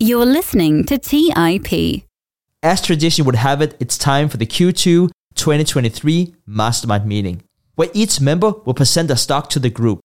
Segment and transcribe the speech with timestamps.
[0.00, 2.04] You're listening to TIP.
[2.62, 7.42] As tradition would have it, it's time for the Q2 2023 Mastermind meeting,
[7.74, 9.98] where each member will present a stock to the group.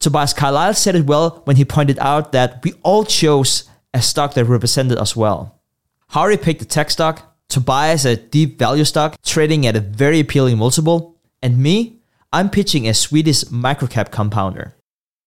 [0.00, 4.34] Tobias Carlisle said it well when he pointed out that we all chose a stock
[4.34, 5.60] that represented us well.
[6.08, 10.58] Hari picked a tech stock, Tobias a deep value stock trading at a very appealing
[10.58, 12.00] multiple, and me,
[12.32, 14.74] I'm pitching a Swedish microcap compounder.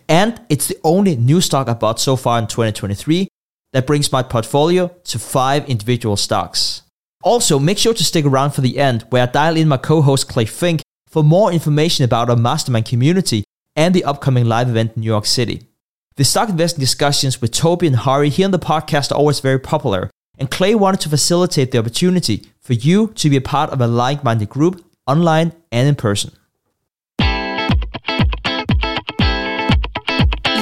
[0.09, 3.29] And it's the only new stock I bought so far in 2023
[3.73, 6.83] that brings my portfolio to five individual stocks.
[7.23, 10.01] Also, make sure to stick around for the end where I dial in my co
[10.01, 13.43] host Clay Fink for more information about our mastermind community
[13.75, 15.67] and the upcoming live event in New York City.
[16.15, 19.59] The stock investing discussions with Toby and Hari here on the podcast are always very
[19.59, 23.81] popular, and Clay wanted to facilitate the opportunity for you to be a part of
[23.81, 26.31] a like minded group online and in person.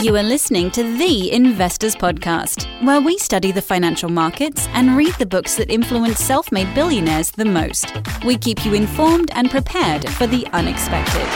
[0.01, 5.13] You are listening to The Investors Podcast, where we study the financial markets and read
[5.19, 7.93] the books that influence self made billionaires the most.
[8.25, 11.27] We keep you informed and prepared for the unexpected.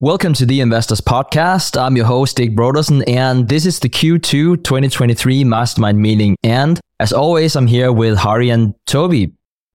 [0.00, 1.80] Welcome to the Investors Podcast.
[1.80, 6.34] I'm your host, Stig Brodersen, and this is the Q2 2023 Mastermind meeting.
[6.42, 9.32] And as always, I'm here with Hari and Toby.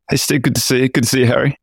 [0.10, 0.90] Hey, Stig, good to see you.
[0.90, 1.56] Good to see you, Hari.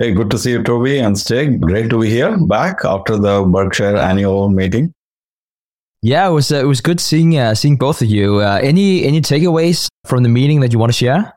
[0.00, 1.60] Hey, good to see you, Toby and Stig.
[1.60, 4.92] Great to be here back after the Berkshire annual meeting.
[6.02, 8.38] Yeah, it was uh, it was good seeing uh, seeing both of you.
[8.40, 11.32] Uh, any any takeaways from the meeting that you want to share?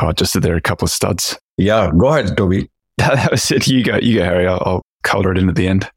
[0.00, 1.38] Oh, just that there are a couple of studs.
[1.58, 2.70] Yeah, go ahead, Toby.
[2.96, 3.66] that was it.
[3.66, 4.46] You go, you go, Hari.
[4.46, 5.90] I'll, I'll color it in at the end.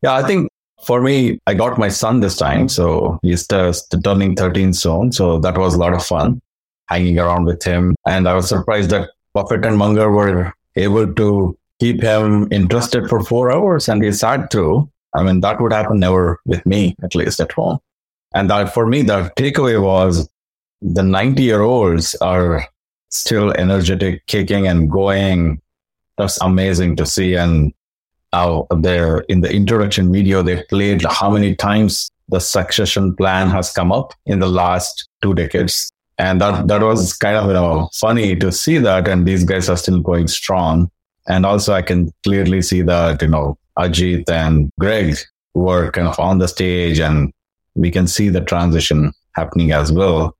[0.00, 0.48] Yeah, I think
[0.86, 5.12] for me, I got my son this time, so he's just turning 13 soon.
[5.12, 6.40] So that was a lot of fun
[6.90, 7.94] hanging around with him.
[8.06, 13.22] And I was surprised that Buffett and Munger were able to keep him interested for
[13.22, 14.90] four hours and he sat through.
[15.14, 17.78] I mean, that would happen never with me, at least at home.
[18.34, 20.28] And that for me, the takeaway was
[20.82, 22.64] the 90 year olds are
[23.08, 25.60] still energetic, kicking and going.
[26.18, 27.34] That's amazing to see.
[27.34, 27.72] And
[28.32, 33.72] how they're in the introduction video, they played how many times the succession plan has
[33.72, 35.90] come up in the last two decades
[36.20, 39.68] and that that was kind of you know funny to see that and these guys
[39.70, 40.90] are still going strong
[41.28, 45.16] and also i can clearly see that you know ajit and greg
[45.54, 47.32] were kind of on the stage and
[47.74, 50.36] we can see the transition happening as well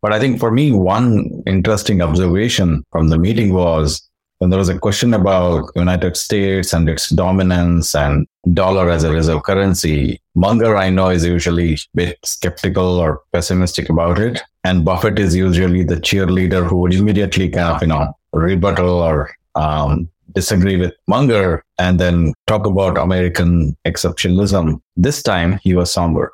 [0.00, 1.06] but i think for me one
[1.46, 4.08] interesting observation from the meeting was
[4.38, 9.10] when there was a question about United States and its dominance and dollar as a
[9.10, 14.42] reserve currency, Munger I know is usually a bit skeptical or pessimistic about it.
[14.64, 19.30] And Buffett is usually the cheerleader who would immediately kind of, you know, rebuttal or
[19.54, 24.80] um, disagree with Munger and then talk about American exceptionalism.
[24.96, 26.32] This time he was somber.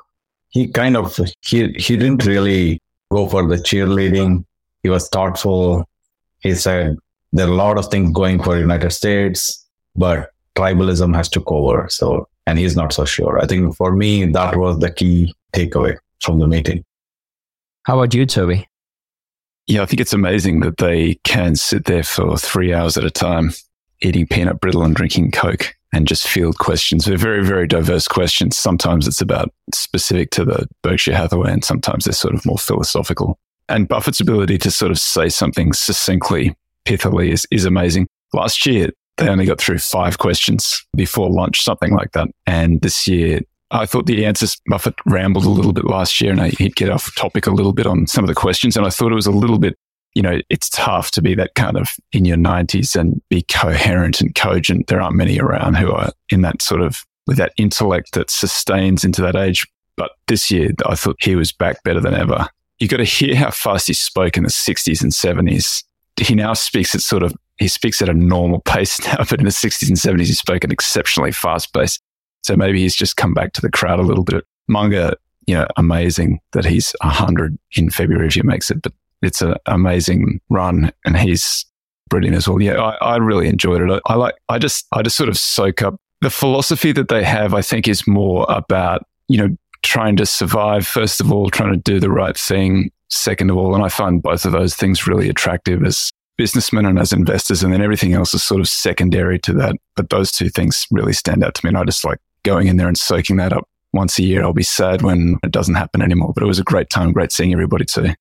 [0.49, 2.79] He kind of, he, he didn't really
[3.11, 4.45] go for the cheerleading.
[4.83, 5.85] He was thoughtful.
[6.39, 6.97] He said,
[7.33, 9.65] there are a lot of things going for United States,
[9.95, 11.87] but tribalism has took over.
[11.89, 13.39] So, and he's not so sure.
[13.39, 16.83] I think for me, that was the key takeaway from the meeting.
[17.83, 18.67] How about you, Toby?
[19.67, 23.11] Yeah, I think it's amazing that they can sit there for three hours at a
[23.11, 23.51] time,
[24.01, 27.05] eating peanut brittle and drinking Coke and just field questions.
[27.05, 28.57] They're very, very diverse questions.
[28.57, 33.39] Sometimes it's about specific to the Berkshire Hathaway and sometimes they're sort of more philosophical.
[33.69, 36.55] And Buffett's ability to sort of say something succinctly
[36.85, 38.07] pithily is, is amazing.
[38.33, 42.27] Last year, they only got through five questions before lunch, something like that.
[42.47, 46.41] And this year, I thought the answers, Buffett rambled a little bit last year and
[46.41, 48.75] he'd get off topic a little bit on some of the questions.
[48.75, 49.77] And I thought it was a little bit,
[50.13, 54.19] you know, it's tough to be that kind of in your 90s and be coherent
[54.19, 54.87] and cogent.
[54.87, 59.03] There aren't many around who are in that sort of, with that intellect that sustains
[59.03, 59.65] into that age.
[59.95, 62.47] But this year, I thought he was back better than ever.
[62.79, 65.83] You got to hear how fast he spoke in the 60s and 70s
[66.19, 69.45] he now speaks at sort of he speaks at a normal pace now, but in
[69.45, 71.99] the 60s and 70s he spoke at exceptionally fast pace.
[72.51, 74.43] So maybe he's just come back to the crowd a little bit.
[74.67, 75.13] Munger,
[75.47, 79.55] you know, amazing that he's 100 in February if he makes it, but it's an
[79.67, 81.65] amazing run and he's
[82.09, 82.61] brilliant as well.
[82.61, 83.89] Yeah, I, I really enjoyed it.
[83.89, 87.23] I, I like, I just, I just sort of soak up the philosophy that they
[87.23, 87.53] have.
[87.53, 91.79] I think is more about, you know, trying to survive, first of all, trying to
[91.79, 93.73] do the right thing, second of all.
[93.73, 97.63] And I find both of those things really attractive as businessmen and as investors.
[97.63, 99.75] And then everything else is sort of secondary to that.
[99.95, 101.69] But those two things really stand out to me.
[101.69, 104.43] And I just like going in there and soaking that up once a year.
[104.43, 106.31] I'll be sad when it doesn't happen anymore.
[106.33, 108.13] But it was a great time, great seeing everybody too.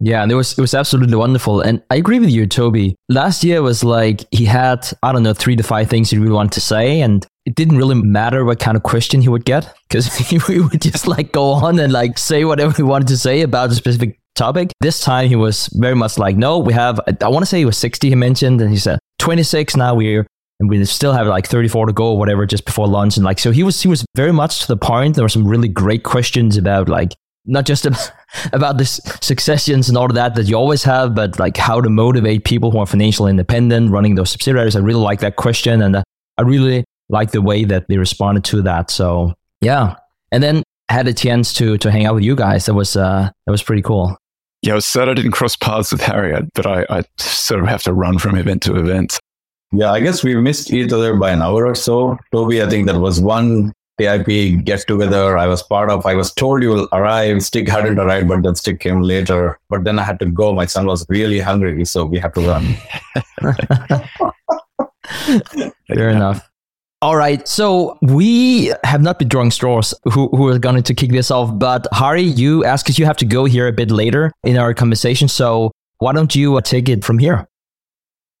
[0.00, 1.60] Yeah, and it was it was absolutely wonderful.
[1.60, 2.96] And I agree with you, Toby.
[3.08, 6.32] Last year was like he had, I don't know, three to five things he really
[6.32, 9.72] wanted to say, and it didn't really matter what kind of question he would get
[9.88, 13.42] because he would just like go on and like say whatever he wanted to say
[13.42, 14.72] about a specific topic.
[14.80, 17.64] This time he was very much like, no, we have, I want to say he
[17.64, 20.26] was 60, he mentioned, and he said 26 now we're,
[20.60, 23.16] and we still have like 34 to go or whatever just before lunch.
[23.16, 25.16] And like, so he was, he was very much to the point.
[25.16, 27.12] There were some really great questions about like,
[27.46, 27.86] not just
[28.52, 31.90] about, the successions and all of that that you always have, but like how to
[31.90, 34.76] motivate people who are financially independent running those subsidiaries.
[34.76, 35.82] I really like that question.
[35.82, 36.02] And uh,
[36.38, 38.90] I really like the way that they responded to that.
[38.90, 39.96] So yeah.
[40.30, 42.66] And then had a chance to, to hang out with you guys.
[42.66, 44.16] That was, uh, that was pretty cool.
[44.62, 47.68] Yeah, I was sad I didn't cross paths with Harriet, but I, I sort of
[47.68, 49.20] have to run from event to event.
[49.76, 52.18] Yeah, I guess we missed each other by an hour or so.
[52.32, 56.04] Toby, I think that was one TIP get together I was part of.
[56.06, 57.42] I was told you will arrive.
[57.42, 59.58] Stig hadn't arrived, but then Stig came later.
[59.68, 60.52] But then I had to go.
[60.52, 62.76] My son was really hungry, so we had to run.
[65.88, 66.48] Fair enough.
[67.02, 67.46] All right.
[67.46, 71.56] So we have not been drawing straws who, who are going to kick this off.
[71.58, 75.28] But Hari, you asked you have to go here a bit later in our conversation.
[75.28, 77.46] So why don't you uh, take it from here?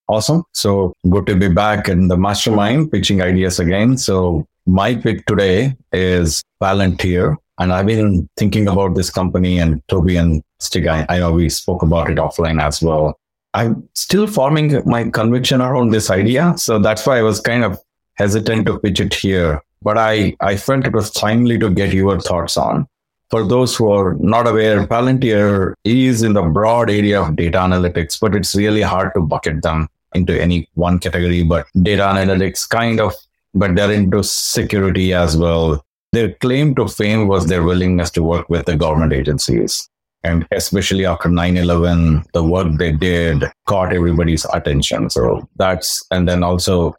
[0.06, 0.42] Awesome.
[0.52, 3.96] So good to be back in the mastermind pitching ideas again.
[3.96, 7.36] So my pick today is Palantir.
[7.58, 10.86] And I've been thinking about this company and Toby and Stig.
[10.86, 13.18] I, I know we spoke about it offline as well.
[13.54, 16.54] I'm still forming my conviction around this idea.
[16.56, 17.78] So that's why I was kind of
[18.14, 19.62] hesitant to pitch it here.
[19.82, 22.88] But I, I felt it was timely to get your thoughts on.
[23.30, 28.18] For those who are not aware, Palantir is in the broad area of data analytics,
[28.20, 31.42] but it's really hard to bucket them into any one category.
[31.42, 33.14] But data analytics kind of
[33.54, 35.84] but they're into security as well.
[36.12, 39.88] Their claim to fame was their willingness to work with the government agencies.
[40.22, 45.10] And especially after 9 11, the work they did caught everybody's attention.
[45.10, 46.94] So that's, and then also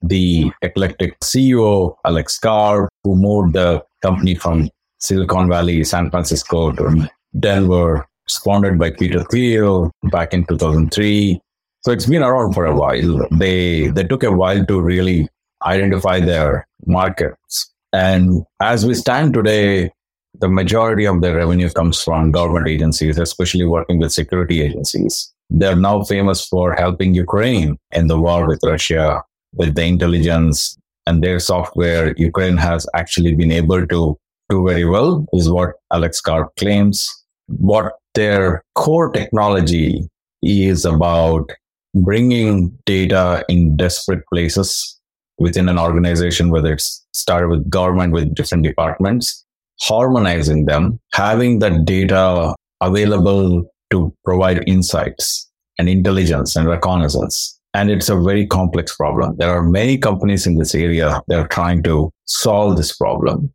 [0.00, 4.70] the eclectic CEO, Alex Karp, who moved the company from
[5.00, 7.10] Silicon Valley, San Francisco to
[7.40, 11.40] Denver, sponsored by Peter Thiel back in 2003.
[11.88, 13.26] So it's been around for a while.
[13.30, 15.26] They they took a while to really
[15.64, 17.72] identify their markets.
[17.94, 19.90] And as we stand today,
[20.38, 25.32] the majority of their revenue comes from government agencies, especially working with security agencies.
[25.48, 29.22] They're now famous for helping Ukraine in the war with Russia,
[29.54, 30.76] with the intelligence
[31.06, 32.12] and their software.
[32.18, 34.18] Ukraine has actually been able to
[34.50, 37.08] do very well, is what Alex Karp claims.
[37.46, 40.06] What their core technology
[40.42, 41.50] is about
[41.94, 44.98] bringing data in desperate places
[45.38, 49.44] within an organization, whether it's started with government with different departments,
[49.80, 55.48] harmonizing them, having that data available to provide insights
[55.78, 57.58] and intelligence and reconnaissance.
[57.74, 59.36] And it's a very complex problem.
[59.38, 63.52] There are many companies in this area that are trying to solve this problem.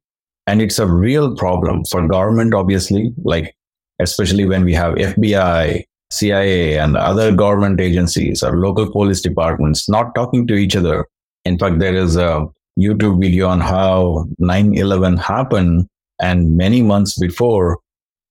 [0.47, 3.55] And it's a real problem for government, obviously, like
[3.99, 5.83] especially when we have FBI,
[6.13, 11.07] CIA, and other government agencies or local police departments not talking to each other
[11.45, 12.45] in fact, there is a
[12.79, 15.87] YouTube video on how 9 11 happened.
[16.19, 17.79] And many months before,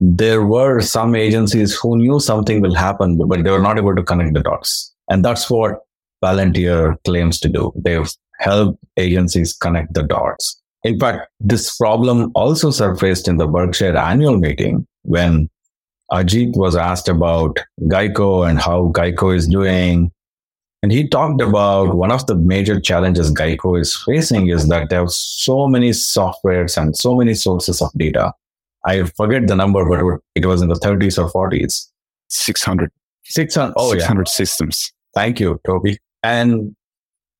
[0.00, 4.02] there were some agencies who knew something will happen, but they were not able to
[4.02, 4.92] connect the dots.
[5.10, 5.80] And that's what
[6.24, 7.72] Palantir claims to do.
[7.76, 10.60] They've helped agencies connect the dots.
[10.84, 15.48] In fact, this problem also surfaced in the Berkshire annual meeting when
[16.12, 20.12] Ajit was asked about Geico and how Geico is doing.
[20.82, 25.02] And he talked about one of the major challenges Geico is facing is that there
[25.02, 28.32] are so many softwares and so many sources of data.
[28.84, 31.88] I forget the number, but it was in the 30s or 40s.
[32.28, 32.90] 600.
[33.24, 33.74] 600.
[33.76, 34.30] Oh, 600 yeah.
[34.30, 34.92] systems.
[35.14, 35.98] Thank you, Toby.
[36.22, 36.74] And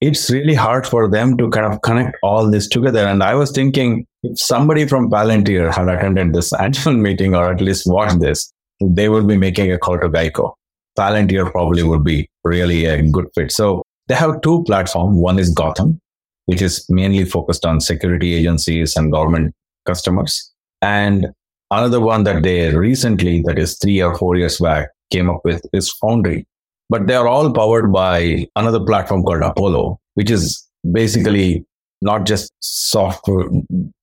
[0.00, 3.07] it's really hard for them to kind of connect all this together.
[3.07, 7.61] And I was thinking if somebody from Palantir had attended this annual meeting or at
[7.61, 8.52] least watched this,
[8.91, 10.55] they would be making a call to Geico.
[10.99, 13.51] Palantir probably would be really a good fit.
[13.53, 15.17] So they have two platforms.
[15.19, 16.01] One is Gotham,
[16.47, 19.55] which is mainly focused on security agencies and government
[19.87, 20.51] customers.
[20.83, 21.29] And
[21.71, 25.65] another one that they recently, that is three or four years back, came up with
[25.73, 26.47] is Foundry.
[26.91, 31.65] But they are all powered by another platform called Apollo, which is basically
[32.03, 33.49] not just software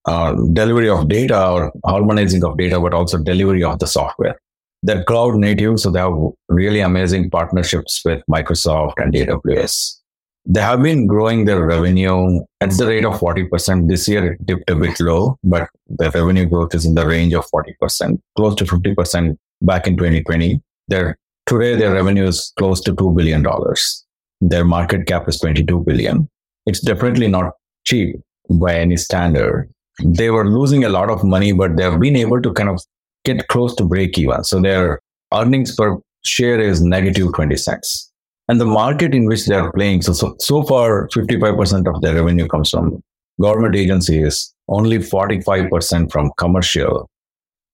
[0.05, 4.39] uh, delivery of data or harmonizing of data, but also delivery of the software.
[4.81, 6.13] They're cloud native, so they have
[6.47, 9.97] really amazing partnerships with Microsoft and AWS.
[10.45, 13.89] They have been growing their revenue at the rate of 40%.
[13.89, 17.33] This year it dipped a bit low, but the revenue growth is in the range
[17.33, 20.61] of 40%, close to 50% back in 2020.
[20.87, 24.05] Their today their revenue is close to two billion dollars.
[24.41, 26.29] Their market cap is 22 billion.
[26.65, 27.53] It's definitely not
[27.85, 28.15] cheap
[28.49, 29.69] by any standard.
[30.03, 32.81] They were losing a lot of money, but they've been able to kind of
[33.25, 34.43] get close to break even.
[34.43, 34.99] So their
[35.33, 38.11] earnings per share is negative 20 cents.
[38.47, 42.15] And the market in which they are playing, so, so, so far, 55% of their
[42.15, 43.01] revenue comes from
[43.39, 47.09] government agencies, only 45% from commercial.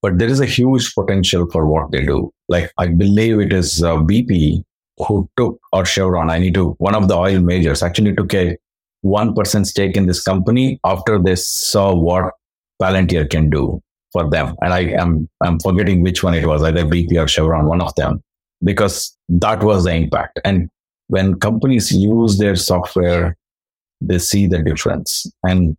[0.01, 2.31] But there is a huge potential for what they do.
[2.49, 4.63] Like, I believe it is uh, BP
[4.97, 8.57] who took, or Chevron, I need to, one of the oil majors actually took a
[9.05, 12.33] 1% stake in this company after they saw what
[12.81, 13.81] Palantir can do
[14.15, 14.55] for them.
[14.61, 17.93] And I am, I'm forgetting which one it was, either BP or Chevron, one of
[17.95, 18.21] them,
[18.63, 20.39] because that was the impact.
[20.45, 20.69] And
[21.07, 23.35] when companies use their software,
[23.99, 25.29] they see the difference.
[25.43, 25.75] And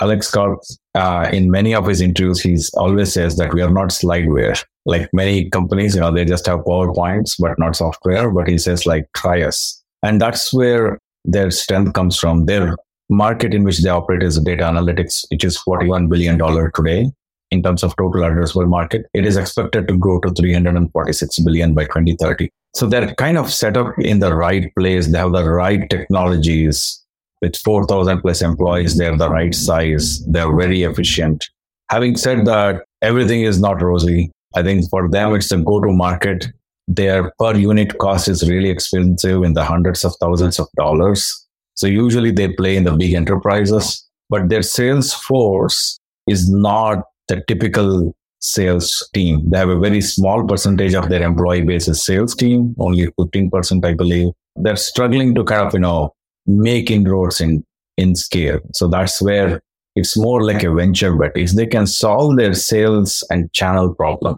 [0.00, 0.58] Alex Karp,
[0.96, 4.60] uh, in many of his interviews, he's always says that we are not slideware.
[4.84, 8.28] Like many companies, you know, they just have PowerPoints, but not software.
[8.28, 9.80] But he says, like, try us.
[10.02, 12.46] And that's where their strength comes from.
[12.46, 12.76] Their
[13.08, 16.38] market in which they operate is data analytics, which is $41 billion
[16.74, 17.12] today
[17.50, 19.06] in terms of total addressable market.
[19.14, 22.50] It is expected to grow to 346 billion by 2030.
[22.74, 25.10] So they're kind of set up in the right place.
[25.10, 27.02] They have the right technologies
[27.40, 31.48] with 4,000 plus employees, they're the right size, they're very efficient.
[31.90, 34.30] Having said that, everything is not rosy.
[34.54, 36.48] I think for them, it's the go to market.
[36.86, 41.46] Their per unit cost is really expensive in the hundreds of thousands of dollars.
[41.74, 47.42] So usually they play in the big enterprises, but their sales force is not the
[47.46, 49.48] typical sales team.
[49.50, 53.84] They have a very small percentage of their employee base is sales team, only 15%,
[53.84, 54.28] I believe.
[54.56, 56.14] They're struggling to kind of, you know,
[56.46, 57.64] make inroads in,
[57.96, 58.60] in scale.
[58.74, 59.60] So that's where
[59.96, 61.32] it's more like a venture bet.
[61.34, 64.36] If they can solve their sales and channel problem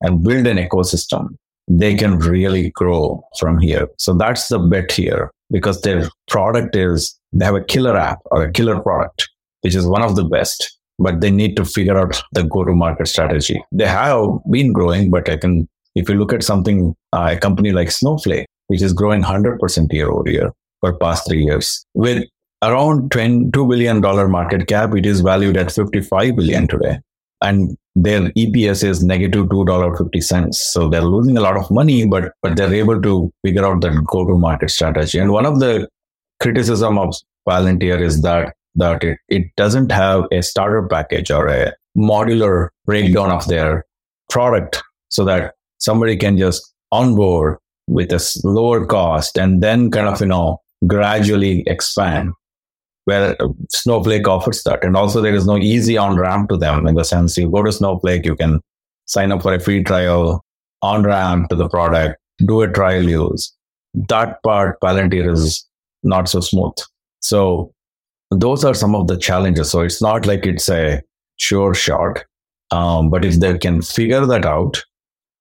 [0.00, 1.28] and build an ecosystem,
[1.68, 3.88] they can really grow from here.
[3.98, 8.44] So that's the bet here because their product is, they have a killer app or
[8.44, 9.28] a killer product,
[9.60, 12.72] which is one of the best, but they need to figure out the go to
[12.72, 13.62] market strategy.
[13.72, 17.72] They have been growing, but I can, if you look at something, uh, a company
[17.72, 21.84] like Snowflake, which is growing 100% year over year, for past three years.
[21.94, 22.24] With
[22.62, 24.00] around $2 billion
[24.30, 26.98] market cap, it is valued at 55 billion today.
[27.40, 30.54] And their EPS is negative $2.50.
[30.54, 34.04] So they're losing a lot of money, but, but they're able to figure out that
[34.06, 35.18] go to market strategy.
[35.18, 35.88] And one of the
[36.40, 37.14] criticism of
[37.48, 43.30] Palantir is that, that it, it doesn't have a starter package or a modular breakdown
[43.30, 43.84] of their
[44.30, 50.20] product so that somebody can just onboard with a lower cost and then kind of,
[50.20, 52.32] you know, gradually expand
[53.04, 53.36] where
[53.70, 54.84] Snowflake offers that.
[54.84, 57.62] And also there is no easy on ramp to them in the sense you go
[57.62, 58.60] to Snowflake, you can
[59.06, 60.44] sign up for a free trial,
[60.82, 63.52] on ramp to the product, do a trial use.
[63.94, 65.66] That part Palantir is
[66.02, 66.74] not so smooth.
[67.20, 67.72] So
[68.30, 69.70] those are some of the challenges.
[69.70, 71.02] So it's not like it's a
[71.36, 72.24] sure shot.
[72.70, 74.82] Um, but if they can figure that out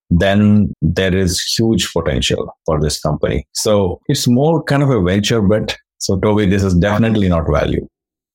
[0.09, 3.45] then there is huge potential for this company.
[3.53, 5.77] So it's more kind of a venture bet.
[5.97, 7.87] So Toby, this is definitely not value.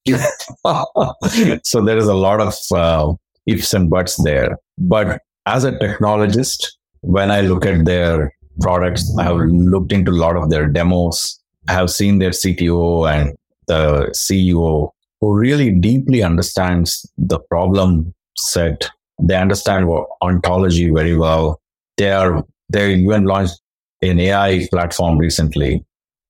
[1.64, 3.14] so there is a lot of uh,
[3.46, 4.58] ifs and buts there.
[4.78, 6.66] But as a technologist,
[7.00, 11.40] when I look at their products, I have looked into a lot of their demos.
[11.68, 13.34] I have seen their CTO and
[13.66, 14.90] the CEO
[15.20, 18.90] who really deeply understands the problem set.
[19.20, 19.88] They understand
[20.22, 21.62] ontology very well
[21.96, 23.60] they are they even launched
[24.00, 25.84] an AI platform recently,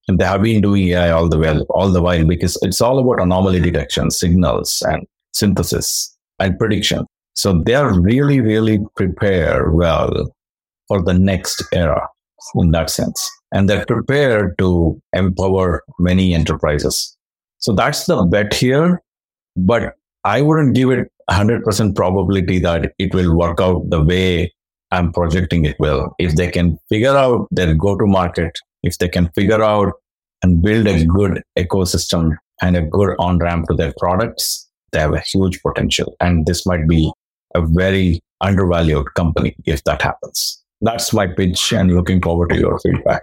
[0.08, 2.98] and they have been doing AI all the while, all the while because it's all
[2.98, 7.06] about anomaly detection, signals, and synthesis and prediction.
[7.34, 10.34] So they are really, really prepared well
[10.88, 12.06] for the next era
[12.56, 17.16] in that sense, and they're prepared to empower many enterprises.
[17.62, 19.00] So that's the bet here,
[19.56, 24.52] but I wouldn't give it 100% probability that it will work out the way
[24.90, 26.12] I'm projecting it will.
[26.18, 29.92] If they can figure out their go to market, if they can figure out
[30.42, 35.14] and build a good ecosystem and a good on ramp to their products, they have
[35.14, 36.16] a huge potential.
[36.20, 37.12] And this might be
[37.54, 40.60] a very undervalued company if that happens.
[40.80, 43.22] That's my pitch and looking forward to your feedback.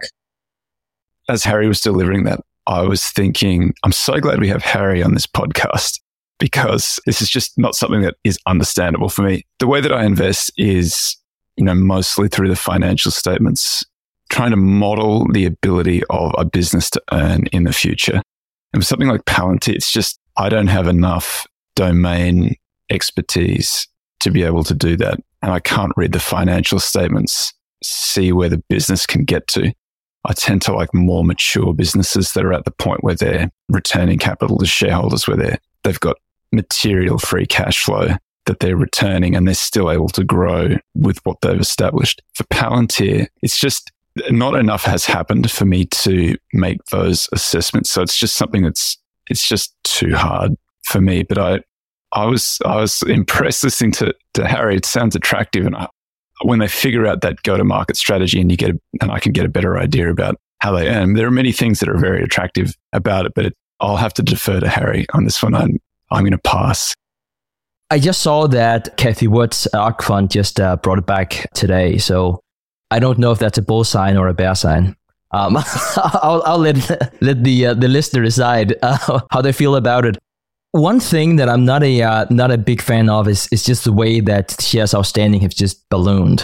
[1.28, 5.14] As Hari was delivering that, I was thinking, I'm so glad we have Hari on
[5.14, 6.00] this podcast
[6.40, 9.44] because this is just not something that is understandable for me.
[9.60, 11.18] The way that I invest is
[11.60, 13.84] you know, mostly through the financial statements,
[14.30, 18.22] trying to model the ability of a business to earn in the future.
[18.72, 21.46] And for something like Palantir, it's just, I don't have enough
[21.76, 22.56] domain
[22.90, 23.90] expertise
[24.22, 25.20] to be able to do that.
[25.42, 29.74] And I can't read the financial statements see where the business can get to.
[30.26, 34.20] I tend to like more mature businesses that are at the point where they're returning
[34.20, 36.18] capital to shareholders, where they're, they've got
[36.52, 41.40] material free cash flow that they're returning and they're still able to grow with what
[41.42, 42.22] they've established.
[42.34, 43.92] For Palantir, it's just
[44.32, 47.92] not enough has happened for me to make those assessments.
[47.92, 48.98] So it's just something that's,
[49.30, 51.24] it's just too hard for me.
[51.24, 51.60] But I,
[52.12, 54.78] I was, I was impressed listening to, to Hari.
[54.78, 55.66] It sounds attractive.
[55.66, 55.88] And I,
[56.44, 59.20] when they figure out that go to market strategy and you get, a, and I
[59.20, 61.98] can get a better idea about how they earn, there are many things that are
[61.98, 65.56] very attractive about it, but it, I'll have to defer to Hari on this one.
[65.56, 65.80] I'm,
[66.12, 66.94] I'm going to pass.
[67.92, 71.98] I just saw that Cathie Wood's ARK fund just uh, brought it back today.
[71.98, 72.42] So
[72.92, 74.96] I don't know if that's a bull sign or a bear sign.
[75.32, 75.58] Um,
[75.98, 80.18] I'll, I'll, let let the uh, the listener decide uh, how they feel about it.
[80.72, 83.86] One thing that I'm not a uh, not a big fan of is is just
[83.86, 86.44] the way that shares outstanding have just ballooned.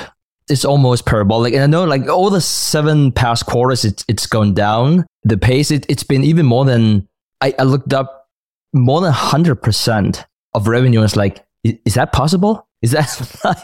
[0.49, 4.53] It's almost parabolic, and I know like all the seven past quarters, it's it's gone
[4.53, 5.05] down.
[5.23, 7.07] The pace, it, it's been even more than
[7.41, 8.29] I, I looked up
[8.73, 11.03] more than hundred percent of revenue.
[11.03, 12.67] It's like, is, is that possible?
[12.81, 13.07] Is that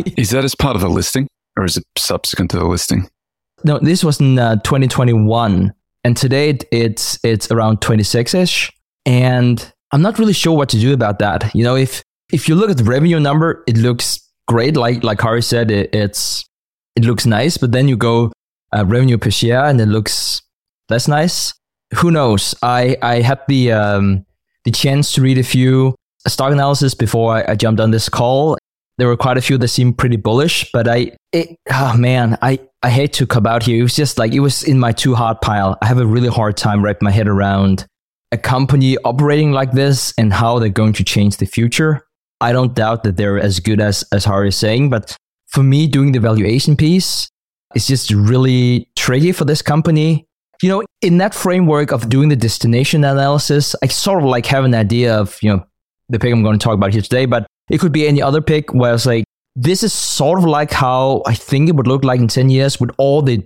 [0.18, 1.28] is that as part of the listing,
[1.58, 3.10] or is it subsequent to the listing?
[3.64, 8.72] No, this was in uh, 2021, and today it's it's around 26 ish,
[9.06, 11.54] and I'm not really sure what to do about that.
[11.54, 14.78] You know, if if you look at the revenue number, it looks great.
[14.78, 16.46] Like like Hari said, it, it's
[16.96, 18.32] it looks nice, but then you go
[18.76, 20.42] uh, revenue per share, and it looks
[20.90, 21.54] less nice.
[21.96, 22.56] Who knows?
[22.62, 24.26] I I had the um,
[24.66, 25.96] the chance to read a few
[26.28, 28.58] stock analysis before I, I, jumped on this call.
[28.98, 32.60] There were quite a few that seemed pretty bullish, but I, it, oh man, I,
[32.84, 33.80] I hate to come out here.
[33.80, 35.78] It was just like, it was in my too hard pile.
[35.82, 37.88] I have a really hard time wrapping my head around
[38.32, 42.08] a company operating like this and how they're going to change the future.
[42.40, 45.16] I don't doubt that they're as good as, as Hari is saying, but
[45.48, 47.30] for me, doing the valuation piece
[47.76, 50.26] is just really tricky for this company.
[50.62, 54.64] You know, in that framework of doing the destination analysis, I sort of like have
[54.64, 55.66] an idea of, you know,
[56.10, 58.42] the pick I'm going to talk about here today, but it could be any other
[58.42, 59.24] pick where it's like,
[59.56, 62.80] this is sort of like how I think it would look like in 10 years
[62.80, 63.46] with all the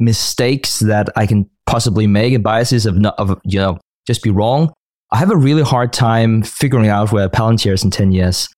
[0.00, 4.30] mistakes that I can possibly make and biases of, not, of you know, just be
[4.30, 4.72] wrong.
[5.10, 8.48] I have a really hard time figuring out where Palantir is in 10 years.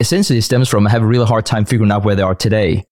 [0.00, 2.34] Essentially, it stems from I have a really hard time figuring out where they are
[2.34, 2.84] today.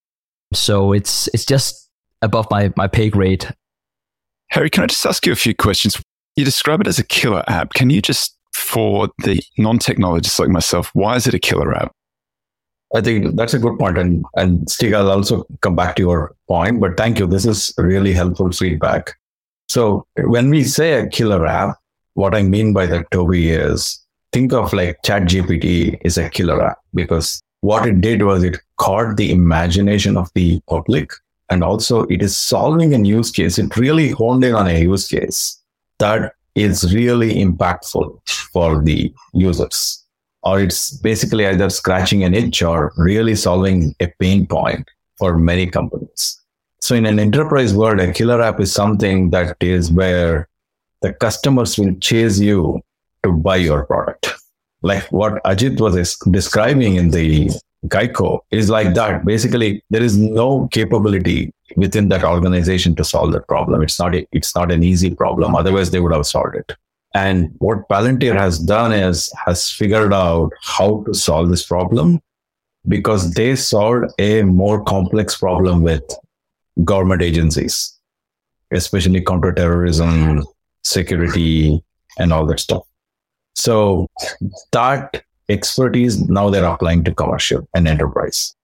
[0.52, 1.88] So it's it's just
[2.22, 3.52] above my, my pay grade.
[4.52, 6.00] Hari, can I just ask you a few questions?
[6.36, 7.74] You describe it as a killer app.
[7.74, 8.36] Can you just
[8.70, 11.92] for the non-technologists like myself, why is it a killer app?
[12.94, 13.98] I think that's a good point.
[13.98, 17.26] And, and Stig, I'll also come back to your point, but thank you.
[17.26, 19.16] This is really helpful feedback.
[19.68, 21.78] So when we say a killer app,
[22.20, 23.98] what I mean by that, Toby, is
[24.32, 29.16] think of like ChatGPT is a killer app because what it did was it caught
[29.16, 31.12] the imagination of the public
[31.48, 33.58] and also it is solving a use case.
[33.58, 35.58] It really honed in on a use case
[35.98, 38.20] that is really impactful
[38.52, 40.04] for the users
[40.42, 45.66] or it's basically either scratching an itch or really solving a pain point for many
[45.66, 46.40] companies.
[46.80, 50.48] So in an enterprise world, a killer app is something that is where
[51.02, 52.80] the customers will chase you
[53.22, 54.34] to buy your product.
[54.82, 57.50] Like what Ajit was describing in the
[57.86, 59.24] Geico is like that.
[59.24, 63.82] Basically, there is no capability within that organization to solve that problem.
[63.82, 65.54] It's not a, it's not an easy problem.
[65.54, 66.72] Otherwise, they would have solved it.
[67.14, 72.20] And what Palantir has done is has figured out how to solve this problem
[72.86, 76.02] because they solved a more complex problem with
[76.84, 77.98] government agencies,
[78.70, 80.44] especially counterterrorism,
[80.82, 81.82] security,
[82.18, 82.82] and all that stuff.
[83.54, 84.06] So
[84.72, 88.54] that expertise now they're applying to commercial and enterprise.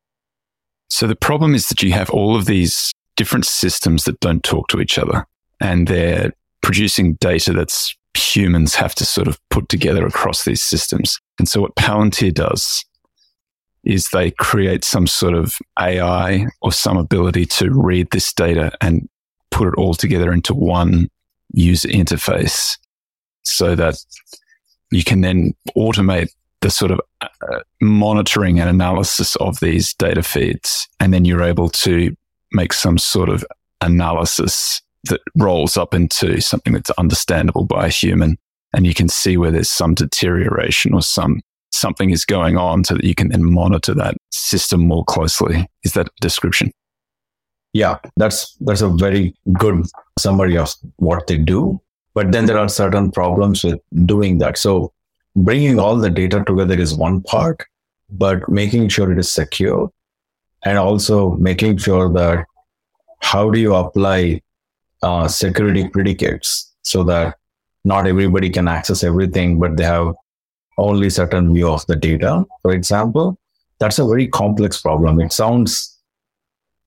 [0.88, 4.68] So the problem is that you have all of these different systems that don't talk
[4.68, 5.26] to each other
[5.60, 11.20] and they're producing data that's humans have to sort of put together across these systems.
[11.38, 12.84] And so what Palantir does
[13.84, 19.08] is they create some sort of AI or some ability to read this data and
[19.50, 21.08] put it all together into one
[21.56, 22.78] user interface
[23.42, 23.96] so that
[24.92, 26.28] you can then automate
[26.60, 30.88] the sort of uh, monitoring and analysis of these data feeds.
[31.00, 32.14] And then you're able to
[32.52, 33.44] make some sort of
[33.80, 38.38] analysis that rolls up into something that's understandable by a human.
[38.72, 41.40] And you can see where there's some deterioration or some
[41.72, 45.66] something is going on so that you can then monitor that system more closely.
[45.84, 46.70] Is that description?
[47.72, 49.84] Yeah, that's that's a very good
[50.18, 51.80] summary of what they do.
[52.14, 54.56] But then there are certain problems with doing that.
[54.56, 54.92] So
[55.34, 57.62] bringing all the data together is one part,
[58.10, 59.90] but making sure it is secure
[60.64, 62.46] and also making sure that
[63.20, 64.40] how do you apply
[65.02, 67.36] uh, security predicates so that
[67.84, 70.14] not everybody can access everything, but they have
[70.78, 73.38] only certain view of the data, for example,
[73.78, 75.20] that's a very complex problem.
[75.20, 75.98] It sounds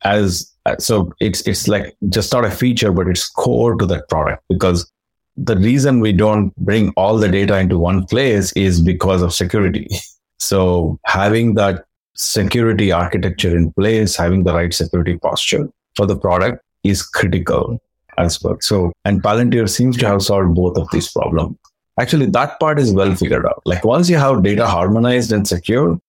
[0.04, 4.08] as Uh, so it's it's like just not a feature, but it's core to that
[4.10, 4.92] product because
[5.36, 9.88] the reason we don't bring all the data into one place is because of security.
[10.42, 11.84] So having that
[12.16, 17.82] security architecture in place, having the right security posture for the product is critical
[18.18, 18.56] as well.
[18.62, 21.58] So, and Palantir seems to have solved both of these problems.
[22.00, 23.62] Actually, that part is well figured out.
[23.66, 26.00] Like once you have data harmonized and secure,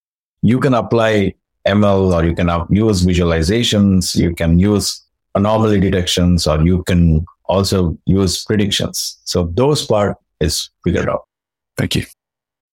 [0.42, 1.34] you can apply
[1.66, 5.02] ML or you can use visualizations, you can use
[5.34, 9.18] anomaly detections, or you can also use predictions.
[9.24, 11.26] So those part is figured out.
[11.76, 12.04] Thank you.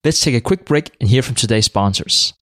[0.04, 2.34] Let's take a quick break and hear from today's sponsors.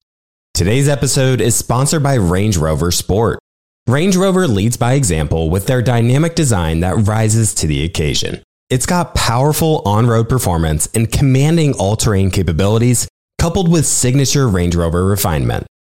[0.53, 3.39] Today's episode is sponsored by Range Rover Sport.
[3.87, 8.41] Range Rover leads by example with their dynamic design that rises to the occasion.
[8.69, 14.75] It's got powerful on road performance and commanding all terrain capabilities, coupled with signature Range
[14.75, 15.67] Rover refinement.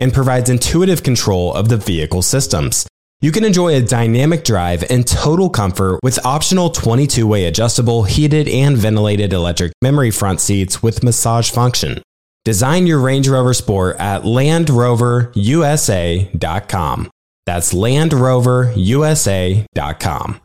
[0.00, 2.86] and provides intuitive control of the vehicle systems.
[3.22, 8.48] You can enjoy a dynamic drive and total comfort with optional 22 way adjustable, heated,
[8.48, 12.00] and ventilated electric memory front seats with massage function.
[12.46, 17.10] Design your Range Rover Sport at LandRoverUSA.com.
[17.44, 20.40] That's LandRoverUSA.com.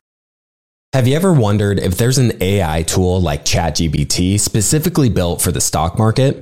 [0.91, 5.61] Have you ever wondered if there's an AI tool like ChatGPT specifically built for the
[5.61, 6.41] stock market?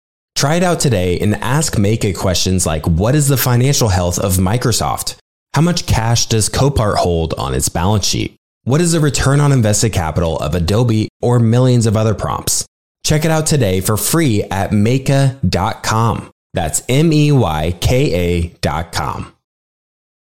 [0.35, 4.37] Try it out today and ask Meyka questions like What is the financial health of
[4.37, 5.17] Microsoft?
[5.53, 8.35] How much cash does Copart hold on its balance sheet?
[8.63, 12.65] What is the return on invested capital of Adobe or millions of other prompts?
[13.03, 16.31] Check it out today for free at Meyka.com.
[16.53, 19.33] That's M E Y K A.com.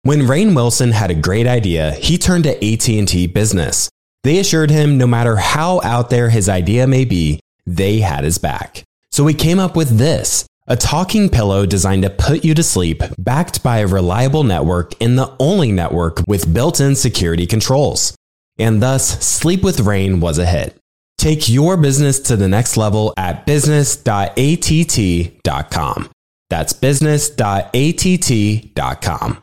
[0.03, 3.89] When Rainn Wilson had a great idea, he turned to AT&T Business.
[4.25, 8.39] They assured him no matter how out there his idea may be, they had his
[8.39, 8.83] back.
[9.13, 13.03] So we came up with this, a talking pillow designed to put you to sleep,
[13.19, 18.17] backed by a reliable network and the only network with built-in security controls.
[18.59, 20.79] And thus, Sleep with Rain was a hit.
[21.19, 26.11] Take your business to the next level at business.att.com.
[26.51, 29.43] That's business.att.com.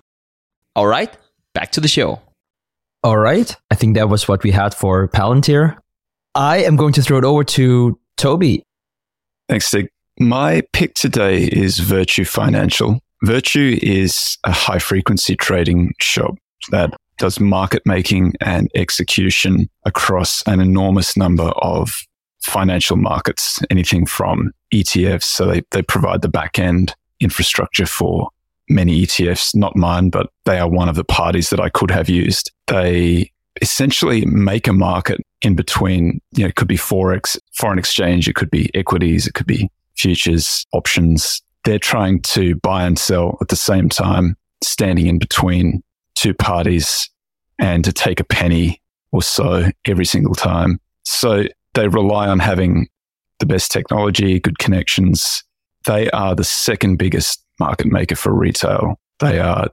[0.76, 1.18] All right,
[1.54, 2.22] back to the show.
[3.04, 5.78] All right, I think that was what we had for Palantir.
[6.36, 8.64] I am going to throw it over to Toby.
[9.50, 9.90] Thanks, Stig.
[10.20, 13.00] My pick today is Virtu Financial.
[13.24, 16.36] Virtu is a high frequency trading shop
[16.70, 21.92] that does market making and execution across an enormous number of
[22.44, 25.24] financial markets, anything from ETFs.
[25.24, 28.30] So they, they provide the back end infrastructure for
[28.70, 32.08] many ETFs, not mine, but they are one of the parties that I could have
[32.08, 32.52] used.
[32.68, 33.32] They
[33.62, 38.36] essentially make a market in between, you know, it could be Forex, foreign exchange, it
[38.36, 41.42] could be equities, it could be futures, options.
[41.64, 45.84] They're trying to buy and sell at the same time, standing in between
[46.16, 47.10] two parties
[47.60, 50.80] and to take a penny or so every single time.
[51.04, 52.88] So they rely on having
[53.40, 55.44] the best technology, good connections.
[55.86, 59.00] They are the second biggest market maker for retail.
[59.20, 59.68] They are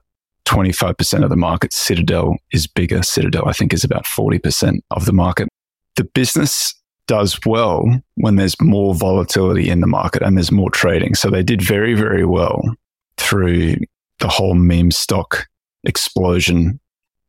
[0.47, 1.73] 25% of the market.
[1.73, 3.03] Citadel is bigger.
[3.03, 5.49] Citadel, I think, is about 40% of the market.
[5.97, 6.73] The business
[7.07, 11.15] does well when there's more volatility in the market and there's more trading.
[11.15, 12.61] So they did very, very well
[13.17, 13.75] through
[14.19, 15.47] the whole meme stock
[15.83, 16.79] explosion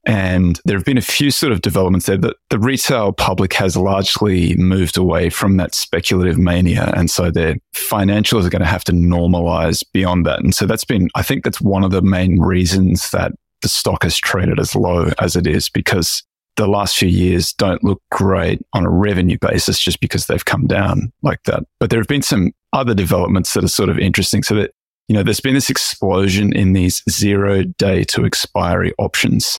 [0.06, 3.76] and there have been a few sort of developments there that the retail public has
[3.76, 6.92] largely moved away from that speculative mania.
[6.96, 10.40] And so their financials are going to have to normalize beyond that.
[10.40, 14.04] And so that's been, I think that's one of the main reasons that the stock
[14.04, 16.22] has traded as low as it is because
[16.56, 20.66] the last few years don't look great on a revenue basis just because they've come
[20.66, 21.64] down like that.
[21.80, 24.42] But there have been some other developments that are sort of interesting.
[24.42, 24.72] So that,
[25.08, 29.58] you know, there's been this explosion in these zero day to expiry options.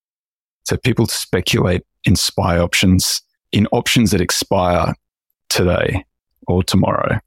[0.70, 4.94] So people speculate in SPY options, in options that expire
[5.50, 6.06] today
[6.46, 7.20] or tomorrow.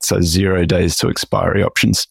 [0.00, 2.08] So zero days to expiry options,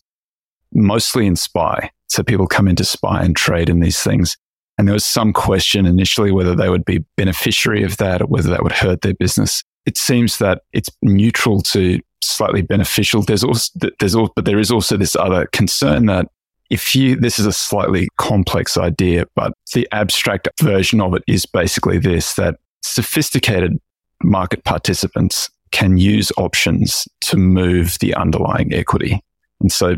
[0.74, 1.92] mostly in SPY.
[2.08, 4.38] So people come into SPY and trade in these things.
[4.78, 8.50] And there was some question initially whether they would be beneficiary of that or whether
[8.50, 9.66] that would hurt their business.
[9.86, 13.24] It seems that it's neutral to slightly beneficial.
[13.24, 16.30] There's also, there's also, but there is also this other concern that
[16.72, 21.46] if you, this is a slightly complex idea, but the abstract version of it is
[21.46, 23.78] basically this, that sophisticated
[24.24, 29.22] market participants can use options to move the underlying equity.
[29.60, 29.98] And so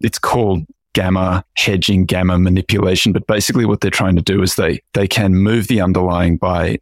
[0.00, 3.12] it's called gamma hedging, gamma manipulation.
[3.12, 6.78] But basically what they're trying to do is they, they can move the underlying by,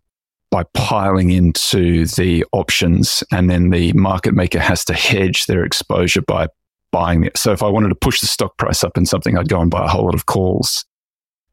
[0.52, 3.24] by piling into the options.
[3.32, 6.46] And then the market maker has to hedge their exposure by
[6.90, 7.36] buying it.
[7.36, 9.70] So if I wanted to push the stock price up in something, I'd go and
[9.70, 10.84] buy a whole lot of calls,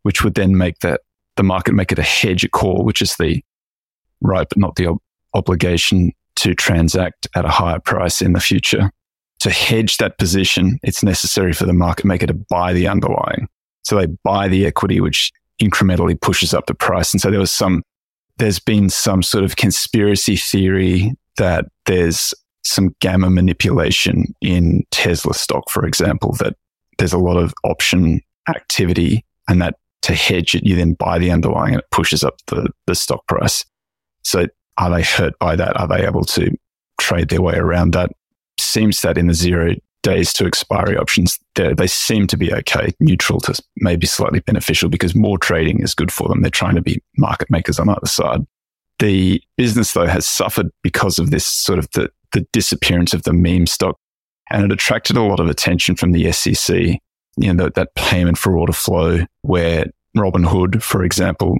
[0.04, 1.02] which would then make that
[1.36, 3.44] the market maker a hedge a call, which is the
[4.22, 5.02] right, but not the ob-
[5.34, 8.92] obligation to transact at a higher price in the future
[9.40, 13.48] to hedge that position, it's necessary for the market maker to buy the underlying.
[13.84, 17.14] So they buy the equity, which incrementally pushes up the price.
[17.14, 17.84] And so there was some,
[18.38, 22.34] there's been some sort of conspiracy theory that there's
[22.66, 26.56] some gamma manipulation in Tesla stock, for example, that
[26.98, 31.32] there's a lot of option activity and that to hedge it, you then buy the
[31.32, 33.66] underlying and it pushes up the, the stock price.
[34.24, 34.48] So
[34.78, 35.80] are they hurt by that?
[35.80, 36.56] Are they able to
[37.00, 38.12] trade their way around that?
[38.58, 39.74] seems that in the zero
[40.04, 45.16] days to expiry options, they seem to be okay, neutral to maybe slightly beneficial because
[45.16, 46.42] more trading is good for them.
[46.42, 48.46] They're trying to be market makers on either side.
[49.00, 53.34] The business though has suffered because of this sort of the, the disappearance of the
[53.34, 53.98] meme stock
[54.50, 57.00] and it attracted a lot of attention from the SEC.
[57.38, 61.58] You know, that, that payment for order flow where Robinhood, for example,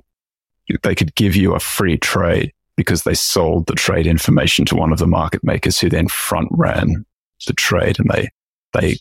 [0.84, 4.92] they could give you a free trade because they sold the trade information to one
[4.92, 7.06] of the market makers who then front ran
[7.48, 8.30] the trade and they,
[8.74, 8.98] they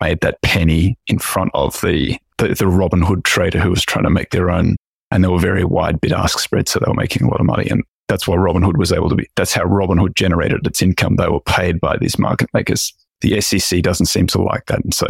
[0.00, 4.10] made that penny in front of the, the, the Robinhood trader who was trying to
[4.10, 4.76] make their own.
[5.12, 6.72] And there were very wide bid ask spreads.
[6.72, 7.68] So they were making a lot of money.
[7.68, 11.16] And that's why Robinhood was able to be, that's how Robinhood generated its income.
[11.16, 12.92] They were paid by these market makers.
[13.20, 14.82] The SEC doesn't seem to like that.
[14.84, 15.06] And so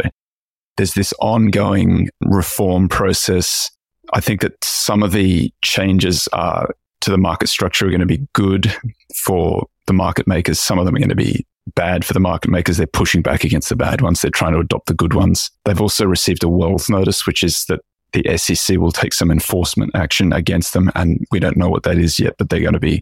[0.77, 3.71] there's this ongoing reform process.
[4.13, 6.69] I think that some of the changes are
[7.01, 8.73] to the market structure are going to be good
[9.15, 10.59] for the market makers.
[10.59, 12.77] Some of them are going to be bad for the market makers.
[12.77, 14.21] They're pushing back against the bad ones.
[14.21, 15.49] They're trying to adopt the good ones.
[15.65, 17.81] They've also received a Wells notice, which is that
[18.13, 20.91] the SEC will take some enforcement action against them.
[20.95, 23.01] And we don't know what that is yet, but they're going to be,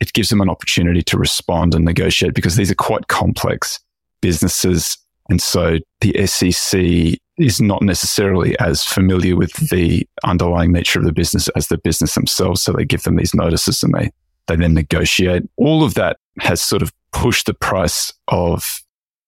[0.00, 3.80] it gives them an opportunity to respond and negotiate because these are quite complex
[4.20, 4.98] businesses.
[5.30, 11.12] And so the SEC is not necessarily as familiar with the underlying nature of the
[11.12, 12.62] business as the business themselves.
[12.62, 14.10] So they give them these notices and they,
[14.46, 15.42] they then negotiate.
[15.56, 18.64] All of that has sort of pushed the price of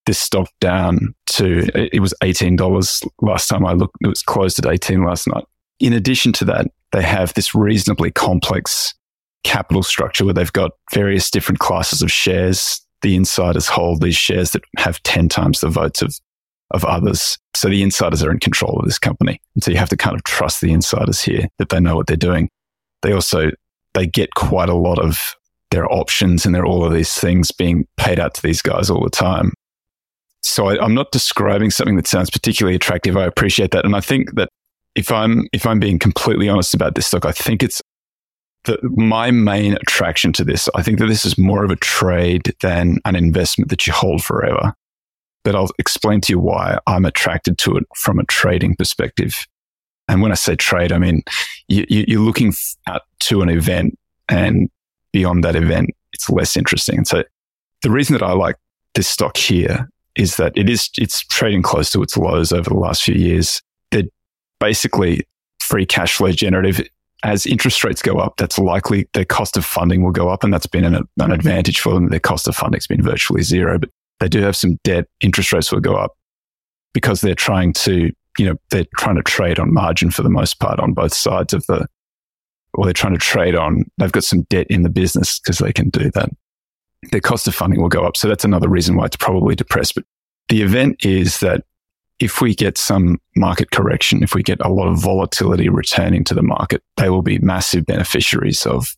[0.07, 3.97] this stock down to, it was $18 last time I looked.
[4.01, 5.45] It was closed at 18 last night.
[5.81, 8.95] In addition to that, they have this reasonably complex
[9.45, 12.81] capital structure where they've got various different classes of shares.
[13.03, 16.15] The insiders hold these shares that have 10 times the votes of
[16.71, 17.39] of others.
[17.55, 19.41] So the insiders are in control of this company.
[19.55, 22.07] And so you have to kind of trust the insiders here that they know what
[22.07, 22.49] they're doing.
[23.03, 23.51] They also,
[23.95, 25.37] they get quite a lot of
[25.71, 28.91] their options and there are all of these things being paid out to these guys
[28.91, 29.53] all the time.
[30.49, 33.17] So I, I'm not describing something that sounds particularly attractive.
[33.17, 33.85] I appreciate that.
[33.85, 34.49] And I think that
[34.95, 37.83] if I'm, if I'm being completely honest about this stock, I think it's
[38.65, 40.69] the, my main attraction to this.
[40.75, 44.23] I think that this is more of a trade than an investment that you hold
[44.23, 44.75] forever
[45.47, 49.47] but I'll explain to you why I'm attracted to it from a trading perspective.
[50.09, 51.23] And when I say trade, I mean,
[51.69, 52.53] you, are looking
[52.89, 53.97] at to an event
[54.29, 54.69] and
[55.13, 56.97] beyond that event, it's less interesting.
[56.97, 57.23] And so
[57.83, 58.57] the reason that I like
[58.97, 62.77] this stock here is that it is, it's trading close to its lows over the
[62.77, 63.63] last few years.
[63.91, 64.05] They're
[64.61, 65.27] basically
[65.61, 66.81] free cash flow generative.
[67.25, 70.45] As interest rates go up, that's likely their cost of funding will go up.
[70.45, 72.09] And that's been an, an advantage for them.
[72.09, 75.07] Their cost of funding has been virtually zero, but they do have some debt.
[75.21, 76.17] Interest rates will go up
[76.93, 80.61] because they're trying to, you know, they're trying to trade on margin for the most
[80.61, 81.87] part on both sides of the,
[82.75, 85.73] or they're trying to trade on, they've got some debt in the business because they
[85.73, 86.31] can do that.
[87.11, 88.17] Their cost of funding will go up.
[88.17, 89.95] So that's another reason why it's probably depressed.
[89.95, 90.05] But
[90.49, 91.65] the event is that
[92.19, 96.35] if we get some market correction, if we get a lot of volatility returning to
[96.35, 98.97] the market, they will be massive beneficiaries of,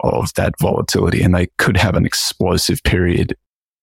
[0.00, 1.22] of that volatility.
[1.22, 3.36] And they could have an explosive period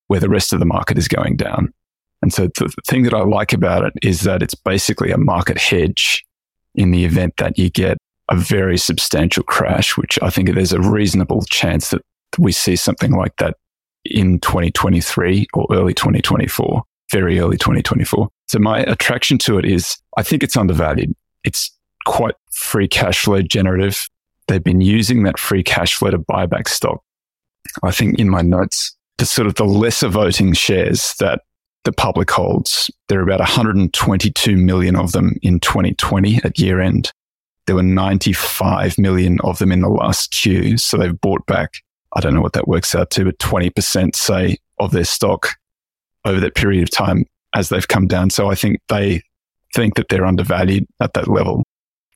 [0.07, 1.73] where the rest of the market is going down.
[2.21, 5.17] And so the, the thing that I like about it is that it's basically a
[5.17, 6.25] market hedge
[6.73, 7.97] in the event that you get
[8.29, 12.01] a very substantial crash, which I think there's a reasonable chance that
[12.37, 13.55] we see something like that
[14.05, 18.29] in 2023 or early 2024, very early 2024.
[18.47, 21.13] So my attraction to it is I think it's undervalued.
[21.43, 21.71] It's
[22.05, 24.07] quite free cash flow generative.
[24.47, 27.01] They've been using that free cash flow to buy back stock.
[27.83, 31.41] I think in my notes, the sort of the lesser voting shares that
[31.83, 37.11] the public holds, there are about 122 million of them in 2020 at year end.
[37.67, 40.77] There were 95 million of them in the last Q.
[40.77, 41.73] So they've bought back,
[42.15, 45.49] I don't know what that works out to, but 20% say of their stock
[46.23, 48.29] over that period of time as they've come down.
[48.29, 49.21] So I think they
[49.73, 51.63] think that they're undervalued at that level.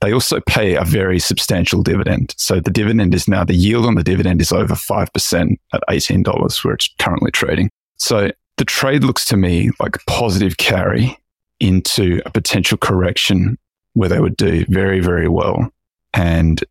[0.02, 2.34] They also pay a very substantial dividend.
[2.38, 6.64] So the dividend is now the yield on the dividend is over 5% at $18
[6.64, 7.70] where it's currently trading.
[7.98, 11.18] So the trade looks to me like a positive carry
[11.60, 13.58] into a potential correction
[13.94, 15.70] where they would do very, very well.
[16.14, 16.64] And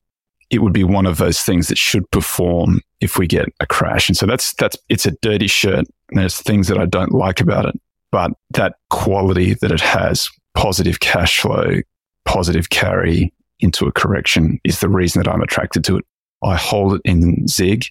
[0.51, 4.09] it would be one of those things that should perform if we get a crash.
[4.09, 5.85] And so that's, that's, it's a dirty shirt.
[6.11, 7.79] There's things that I don't like about it,
[8.11, 11.81] but that quality that it has, positive cash flow,
[12.25, 16.05] positive carry into a correction is the reason that I'm attracted to it.
[16.43, 17.85] I hold it in Zig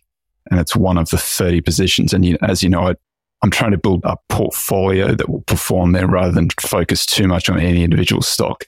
[0.49, 2.13] and it's one of the 30 positions.
[2.13, 2.95] And you, as you know, I,
[3.43, 7.49] I'm trying to build a portfolio that will perform there rather than focus too much
[7.49, 8.65] on any individual stock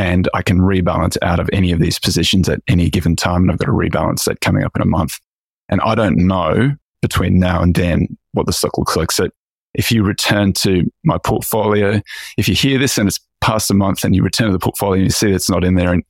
[0.00, 3.42] and I can rebalance out of any of these positions at any given time.
[3.42, 5.20] And I've got a rebalance set coming up in a month.
[5.68, 9.12] And I don't know between now and then what the stock looks like.
[9.12, 9.28] So
[9.74, 12.00] if you return to my portfolio,
[12.38, 14.94] if you hear this and it's past a month and you return to the portfolio
[14.94, 16.02] and you see it's not in there and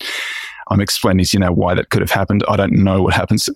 [0.71, 2.45] I'm explaining to you now why that could have happened.
[2.49, 3.51] I don't know what happens.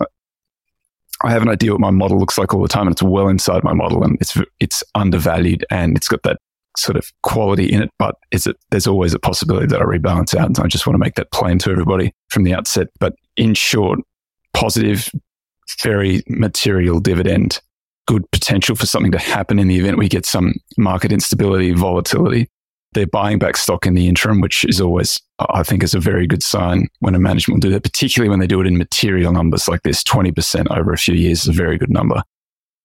[1.22, 3.28] I have an idea what my model looks like all the time and it's well
[3.28, 6.38] inside my model and it's, it's undervalued and it's got that
[6.76, 10.34] sort of quality in it, but is it, there's always a possibility that I rebalance
[10.34, 10.46] out.
[10.46, 12.88] And I just want to make that plain to everybody from the outset.
[12.98, 14.00] But in short,
[14.52, 15.10] positive,
[15.82, 17.60] very material dividend,
[18.06, 22.48] good potential for something to happen in the event we get some market instability, volatility.
[22.92, 26.28] They're buying back stock in the interim, which is always, I think, is a very
[26.28, 29.32] good sign when a management will do that, particularly when they do it in material
[29.32, 30.04] numbers like this.
[30.04, 32.22] 20% over a few years is a very good number.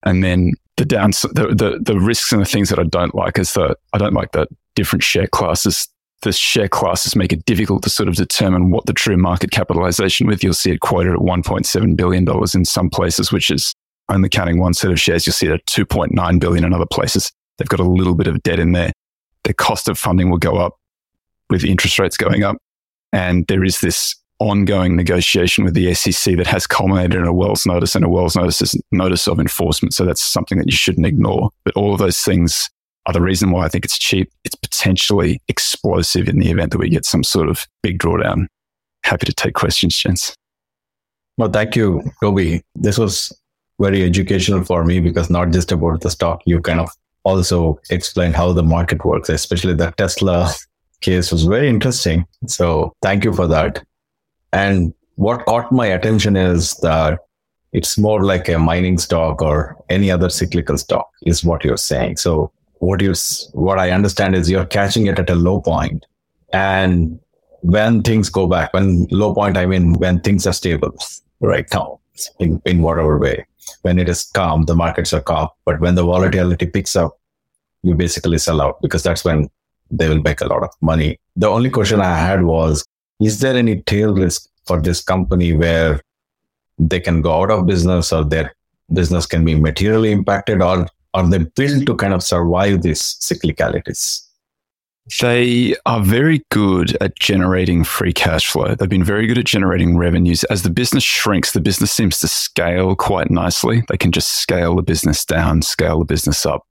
[0.04, 3.38] And then the downs, the, the, the risks and the things that I don't like
[3.38, 5.88] is that I don't like that different share classes.
[6.22, 10.28] The share classes make it difficult to sort of determine what the true market capitalization
[10.28, 10.44] with.
[10.44, 13.74] You'll see it quoted at $1.7 billion in some places, which is
[14.10, 15.26] only counting one set of shares.
[15.26, 17.32] You'll see it at 2.9 billion in other places.
[17.58, 18.92] They've got a little bit of debt in there.
[19.44, 20.78] The cost of funding will go up
[21.50, 22.58] with interest rates going up.
[23.12, 27.66] And there is this ongoing negotiation with the SEC that has culminated in a Wells
[27.66, 29.94] notice and a Wells notice is notice of enforcement.
[29.94, 31.50] So that's something that you shouldn't ignore.
[31.66, 32.70] But all of those things
[33.06, 34.32] are the reason why I think it's cheap.
[34.46, 38.48] It's potentially explosive in the event that we get some sort of big drawdown.
[39.04, 40.36] Happy to take questions, gents.
[41.38, 42.62] Well, thank you, Toby.
[42.76, 43.38] This was
[43.80, 46.90] very educational for me because not just about the stock, you kind of
[47.24, 50.54] also explained how the market works, especially the Tesla
[51.02, 52.26] case was very interesting.
[52.48, 53.84] So thank you for that.
[54.54, 57.20] And what caught my attention is that
[57.72, 62.18] it's more like a mining stock or any other cyclical stock is what you're saying.
[62.18, 63.14] So what you
[63.54, 66.06] what I understand is you're catching it at a low point
[66.54, 67.20] and
[67.62, 70.96] when things go back, when low point, I mean, when things are stable
[71.40, 72.00] right now
[72.40, 73.46] in, in whatever way,
[73.82, 75.50] when it is calm, the markets are calm.
[75.66, 77.20] But when the volatility picks up,
[77.84, 79.50] you basically sell out because that's when
[79.92, 81.20] they will make a lot of money.
[81.36, 82.86] The only question I had was,
[83.20, 86.02] is there any tail risk for this company where
[86.78, 88.54] they can go out of business or their
[88.94, 94.26] business can be materially impacted or are they built to kind of survive these cyclicalities?
[95.22, 98.76] They are very good at generating free cash flow.
[98.76, 100.44] They've been very good at generating revenues.
[100.46, 103.84] As the business shrinks, the business seems to scale quite nicely.
[103.90, 106.64] They can just scale the business down, scale the business up.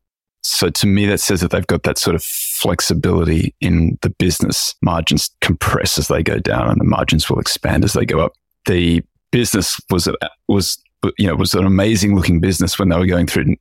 [0.42, 4.74] So to me, that says that they've got that sort of flexibility in the business.
[4.82, 8.32] Margins compress as they go down and the margins will expand as they go up.
[8.66, 10.08] The business was,
[10.46, 10.78] was,
[11.18, 13.56] you know, was an amazing looking business when they were going through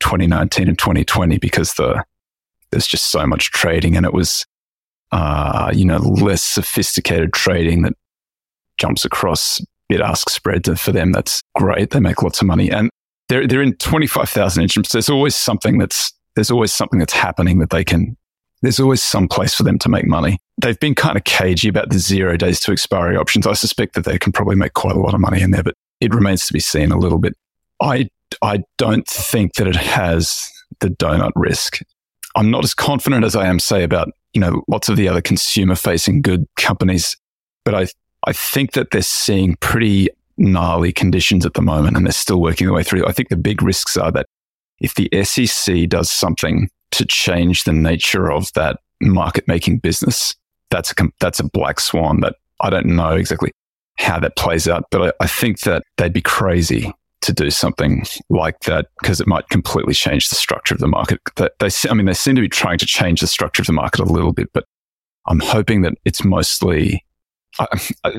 [0.00, 2.04] 2019 and 2020 because the,
[2.70, 4.46] there's just so much trading and it was,
[5.12, 7.94] uh, you know, less sophisticated trading that
[8.78, 11.12] jumps across bid ask spread for them.
[11.12, 11.90] That's great.
[11.90, 12.70] They make lots of money.
[12.70, 12.90] And
[13.28, 14.92] they're they're in twenty five thousand instruments.
[14.92, 18.16] There's always something that's there's always something that's happening that they can
[18.64, 20.38] there's always some place for them to make money.
[20.58, 23.46] They've been kind of cagey about the zero days to expiry options.
[23.46, 25.74] I suspect that they can probably make quite a lot of money in there, but
[26.00, 27.34] it remains to be seen a little bit.
[27.82, 28.08] I,
[28.40, 30.50] I don't think that it has
[30.80, 31.80] the donut risk.
[32.36, 35.20] I'm not as confident as I am, say, about, you know, lots of the other
[35.20, 37.16] consumer facing good companies,
[37.66, 37.86] but I,
[38.26, 42.66] I think that they're seeing pretty gnarly conditions at the moment and they're still working
[42.66, 43.06] their way through.
[43.06, 44.26] I think the big risks are that
[44.80, 50.34] if the SEC does something to change the nature of that market making business,
[50.70, 53.52] that's a, that's a black swan that I don't know exactly
[53.98, 58.04] how that plays out, but I, I think that they'd be crazy to do something
[58.28, 61.20] like that because it might completely change the structure of the market.
[61.36, 63.72] They, they, I mean, they seem to be trying to change the structure of the
[63.72, 64.64] market a little bit, but
[65.26, 67.04] I'm hoping that it's mostly.
[67.58, 67.66] I,
[68.04, 68.12] I,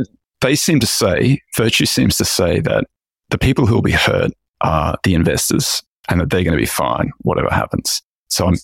[0.46, 2.86] they seem to say, Virtu seems to say that
[3.30, 4.32] the people who will be hurt
[4.62, 8.02] are the investors and that they're going to be fine, whatever happens.
[8.30, 8.56] So I'm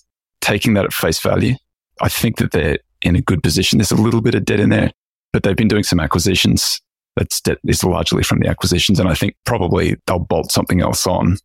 [0.42, 1.56] taking that at face value.
[2.00, 3.80] I think that they're in a good position.
[3.80, 4.92] There's a little bit of debt in there,
[5.34, 6.80] but they've been doing some acquisitions
[7.16, 9.00] that's debt is largely from the acquisitions.
[9.00, 11.38] And I think probably they'll bolt something else on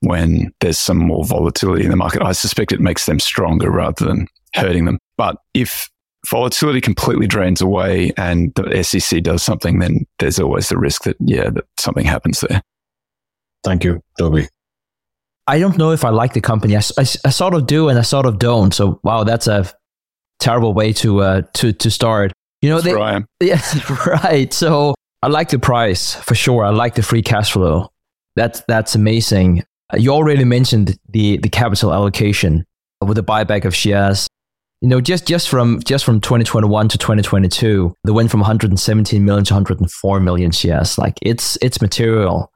[0.00, 2.22] when there's some more volatility in the market.
[2.22, 4.98] I suspect it makes them stronger rather than hurting them.
[5.16, 5.88] But if
[6.28, 11.16] volatility completely drains away and the SEC does something, then there's always the risk that,
[11.20, 12.62] yeah, that something happens there.
[13.64, 14.48] Thank you, Toby.
[15.46, 16.76] I don't know if I like the company.
[16.76, 18.74] I, I, I sort of do and I sort of don't.
[18.74, 19.72] So, wow, that's a
[20.38, 22.32] terrible way to uh, to to start.
[22.62, 23.26] You know, that's they, I am.
[23.40, 23.60] Yeah,
[24.24, 24.52] right.
[24.52, 26.64] So I like the price for sure.
[26.64, 27.90] I like the free cash flow.
[28.34, 29.64] That's that's amazing.
[29.94, 32.64] You already mentioned the the capital allocation
[33.00, 34.28] with the buyback of shares.
[34.80, 39.44] You know, just just from just from 2021 to 2022, they went from 117 million
[39.44, 40.98] to 104 million shares.
[40.98, 42.52] Like it's it's material.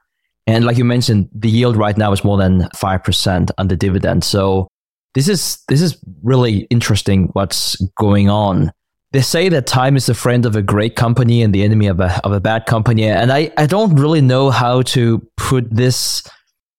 [0.47, 4.23] And like you mentioned, the yield right now is more than 5% on the dividend.
[4.23, 4.67] So
[5.13, 8.71] this is this is really interesting what's going on
[9.11, 11.99] they say that time is a friend of a great company and the enemy of
[11.99, 13.03] a of a bad company.
[13.03, 16.23] And I, I don't really know how to put this.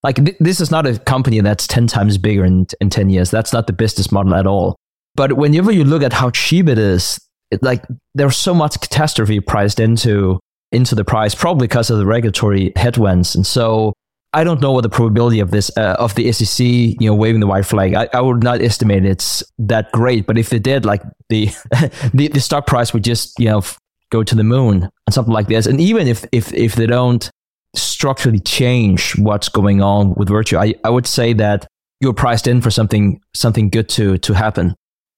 [0.03, 3.30] Like th- this is not a company that's ten times bigger in in ten years.
[3.30, 4.76] That's not the business model at all.
[5.14, 7.18] But whenever you look at how cheap it is,
[7.50, 7.84] it, like
[8.14, 10.40] there's so much catastrophe priced into
[10.72, 13.34] into the price, probably because of the regulatory headwinds.
[13.34, 13.92] And so
[14.32, 17.40] I don't know what the probability of this uh, of the SEC, you know, waving
[17.40, 17.94] the white flag.
[17.94, 21.46] I, I, would not estimate it's that great, but if they did, like the
[22.14, 23.78] the, the stock price would just you know f-
[24.10, 25.66] go to the moon and something like this.
[25.66, 27.30] And even if if if they don't
[27.76, 31.66] structurally change what's going on with Virtu, I, I would say that
[32.00, 34.74] you're priced in for something something good to to happen.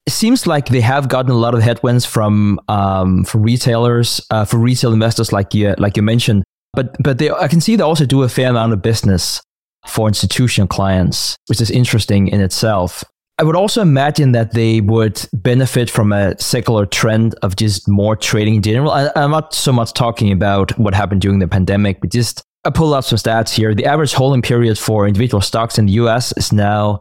[0.06, 4.44] It seems like they have gotten a lot of headwinds from um, from retailers, uh,
[4.44, 6.44] for retail investors, like you like you mentioned
[6.74, 9.40] but but they, I can see they also do a fair amount of business
[9.86, 13.04] for institutional clients, which is interesting in itself.
[13.38, 18.14] I would also imagine that they would benefit from a secular trend of just more
[18.14, 18.92] trading in general.
[18.92, 22.70] I, am not so much talking about what happened during the pandemic, but just I
[22.70, 23.74] pull out some stats here.
[23.74, 27.00] The average holding period for individual stocks in the US is now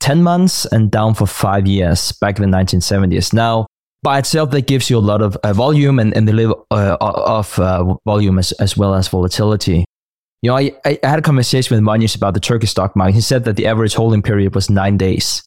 [0.00, 3.32] 10 months and down for five years back in the 1970s.
[3.32, 3.66] Now,
[4.02, 6.96] by itself, that gives you a lot of uh, volume and, and the level uh,
[7.00, 9.84] of uh, volume as, as well as volatility.
[10.42, 13.14] You know, I, I had a conversation with Manius about the Turkish stock market.
[13.14, 15.42] He said that the average holding period was nine days.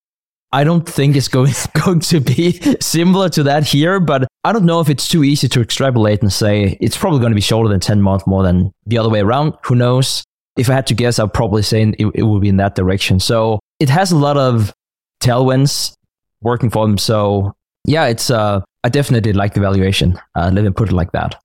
[0.51, 1.51] I don't think it's going,
[1.83, 5.47] going to be similar to that here, but I don't know if it's too easy
[5.47, 8.71] to extrapolate and say it's probably going to be shorter than 10 months more than
[8.85, 9.55] the other way around.
[9.65, 10.23] Who knows?
[10.55, 13.19] If I had to guess, I'd probably say it, it would be in that direction.
[13.19, 14.73] So it has a lot of
[15.19, 15.97] tailwinds
[16.41, 16.97] working for them.
[16.97, 17.51] So
[17.83, 20.17] yeah, it's uh, I definitely like the valuation.
[20.35, 21.35] Uh, let me put it like that.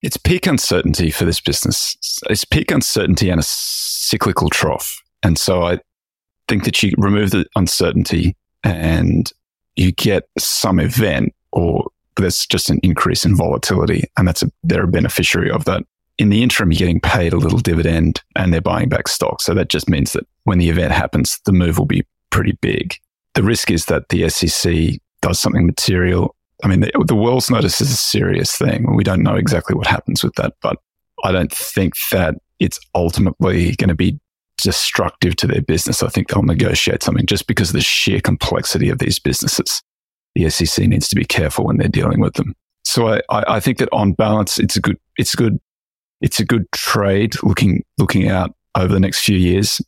[0.00, 1.98] It's peak uncertainty for this business.
[2.30, 5.02] It's peak uncertainty and a cyclical trough.
[5.22, 5.80] And so I
[6.48, 9.30] think that you remove the uncertainty and
[9.76, 14.04] you get some event or there's just an increase in volatility.
[14.16, 15.82] And that's a, they're a beneficiary of that.
[16.16, 19.42] In the interim, you're getting paid a little dividend and they're buying back stock.
[19.42, 22.94] So that just means that when the event happens, the move will be pretty big.
[23.34, 26.34] The risk is that the SEC does something material.
[26.62, 28.94] I mean, the, the Wells notice is a serious thing.
[28.94, 30.76] We don't know exactly what happens with that, but
[31.24, 34.18] I don't think that it's ultimately going to be
[34.58, 36.02] destructive to their business.
[36.02, 39.82] I think they'll negotiate something just because of the sheer complexity of these businesses.
[40.34, 42.54] The SEC needs to be careful when they're dealing with them.
[42.84, 45.58] So I, I, I think that on balance, it's a good, it's good,
[46.20, 49.80] it's a good trade looking, looking out over the next few years.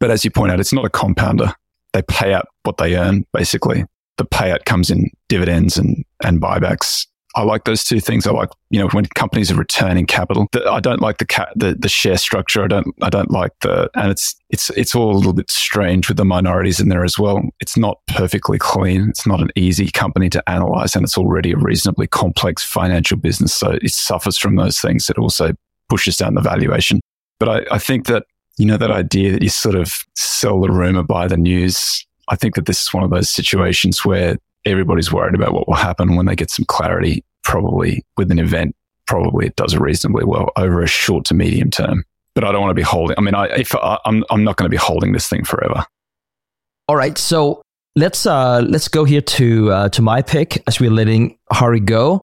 [0.00, 1.52] But as you point out, it's not a compounder.
[1.92, 3.84] They pay out what they earn, basically
[4.18, 7.06] the payout comes in dividends and, and buybacks.
[7.36, 8.26] I like those two things.
[8.26, 10.48] I like, you know, when companies are returning capital.
[10.68, 12.64] I don't like the ca- the, the share structure.
[12.64, 16.08] I don't I don't like the and it's it's it's all a little bit strange
[16.08, 17.42] with the minorities in there as well.
[17.60, 19.08] It's not perfectly clean.
[19.10, 23.54] It's not an easy company to analyze, and it's already a reasonably complex financial business.
[23.54, 25.08] So it suffers from those things.
[25.08, 25.52] It also
[25.88, 27.00] pushes down the valuation.
[27.38, 28.24] But I, I think that
[28.58, 32.04] you know that idea that you sort of sell the rumor, buy the news.
[32.28, 35.74] I think that this is one of those situations where everybody's worried about what will
[35.74, 37.24] happen when they get some clarity.
[37.44, 42.04] Probably with an event, probably it does reasonably well over a short to medium term.
[42.34, 43.16] But I don't want to be holding.
[43.16, 45.84] I mean, I, if I, I'm I'm not going to be holding this thing forever.
[46.88, 47.62] All right, so
[47.96, 52.20] let's uh let's go here to uh, to my pick as we're letting Hari go.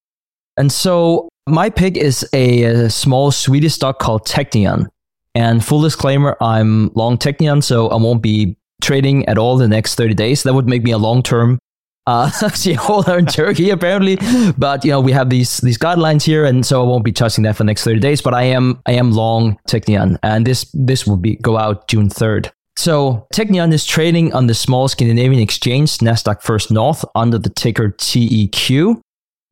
[0.57, 4.87] And so my pick is a, a small Swedish stock called Teqnion.
[5.35, 9.95] And full disclaimer, I'm long Teqnion, so I won't be trading at all the next
[9.95, 10.43] 30 days.
[10.43, 11.59] That would make me a long term
[12.07, 14.17] uh, shareholder in Turkey, apparently.
[14.57, 17.43] But you know, we have these these guidelines here, and so I won't be touching
[17.43, 18.21] that for the next 30 days.
[18.21, 22.09] But I am I am long Teqnion, and this this will be go out June
[22.09, 22.51] 3rd.
[22.77, 27.89] So Teqnion is trading on the small Scandinavian exchange Nasdaq First North under the ticker
[27.89, 29.01] TEQ.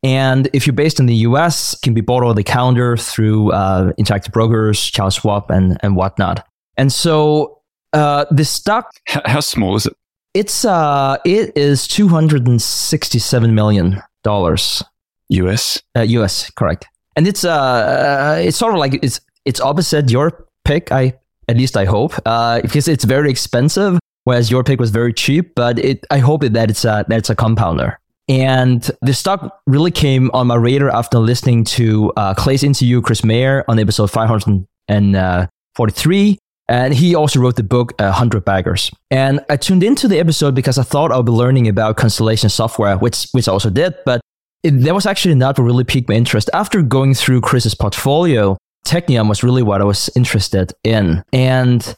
[0.03, 3.93] And if you're based in the US, can be bought over the calendar through uh,
[3.93, 6.45] Interactive Brokers, Charles Schwab, and, and whatnot.
[6.75, 7.61] And so
[7.93, 8.91] uh, the stock.
[9.07, 9.95] How, how small is it?
[10.33, 14.83] It's uh, it is two hundred and sixty-seven million dollars.
[15.29, 15.81] US.
[15.95, 16.85] Uh, US, correct.
[17.15, 20.91] And it's uh, uh, it's sort of like it's it's opposite your pick.
[20.91, 21.13] I
[21.47, 25.55] at least I hope uh, because it's very expensive, whereas your pick was very cheap.
[25.55, 27.99] But it I hope that it's a that it's a compounder.
[28.30, 33.21] And the stock really came on my radar after listening to uh, Clay's interview, Chris
[33.24, 36.39] Mayer, on episode 543.
[36.69, 38.89] And he also wrote the book, uh, 100 Baggers.
[39.11, 42.49] And I tuned into the episode because I thought I would be learning about Constellation
[42.49, 43.93] software, which, which I also did.
[44.05, 44.21] But
[44.63, 46.49] it, that was actually not what really piqued my interest.
[46.53, 48.55] After going through Chris's portfolio,
[48.86, 51.21] Teqnion was really what I was interested in.
[51.34, 51.93] And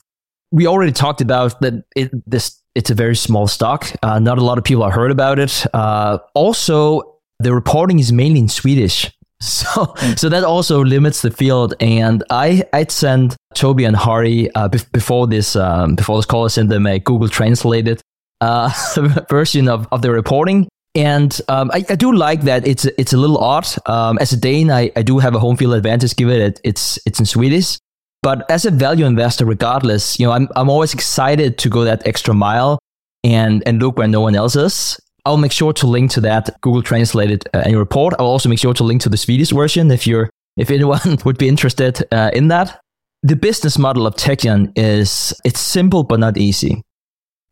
[0.52, 3.92] we already talked about that it, this it's a very small stock.
[4.04, 5.66] Uh, not a lot of people have heard about it.
[5.74, 9.12] Uh, also, the reporting is mainly in Swedish.
[9.42, 11.76] So, so that also limits the field.
[11.82, 16.46] And I, I'd send Toby and Hari uh, be- before this, um, before this call,
[16.46, 18.02] I sent them a Google translated
[18.40, 18.72] uh,
[19.30, 20.70] version of, of the reporting.
[20.96, 23.68] And um, I, I, do like that it's it's a little odd.
[23.86, 26.98] Um, as a Dane, I, I do have a home field advantage given it it's
[27.06, 27.78] it's in Swedish.
[28.26, 32.08] But as a value investor, regardless, you know, I'm, I'm always excited to go that
[32.08, 32.80] extra mile
[33.24, 35.00] and, and look where no one else is.
[35.26, 38.16] I'll make sure to link to that Google translated uh, annual report.
[38.18, 41.38] I'll also make sure to link to the Swedish version if you're, if anyone would
[41.38, 42.80] be interested uh, in that.
[43.22, 46.82] The business model of Teqnion is, it's simple, but not easy.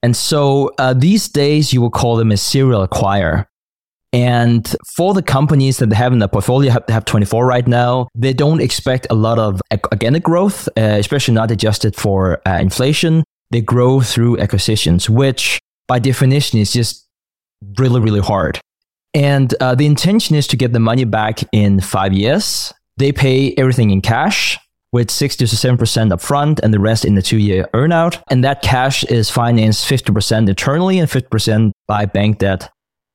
[0.02, 3.46] And so uh, these days you will call them a serial acquirer.
[4.14, 8.08] And for the companies that they have in the portfolio, they have 24 right now,
[8.14, 9.60] they don't expect a lot of
[9.92, 13.24] organic growth, uh, especially not adjusted for uh, inflation.
[13.50, 17.08] They grow through acquisitions, which by definition is just
[17.80, 18.60] really, really hard.
[19.16, 22.72] And uh, the intention is to get the money back in five years.
[22.98, 24.60] They pay everything in cash
[24.92, 25.78] with 60 to 7%
[26.12, 28.22] upfront and the rest in the two year earnout.
[28.30, 32.70] And that cash is financed 50% internally and 50% by bank debt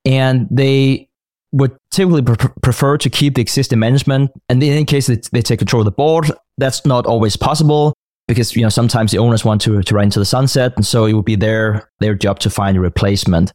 [0.09, 1.09] and they
[1.53, 4.31] would typically pre- prefer to keep the existing management.
[4.49, 7.95] And in any case they, they take control of the board, that's not always possible
[8.27, 11.07] because you know sometimes the owners want to to ride into the sunset, and so
[11.07, 13.53] it would be their their job to find a replacement.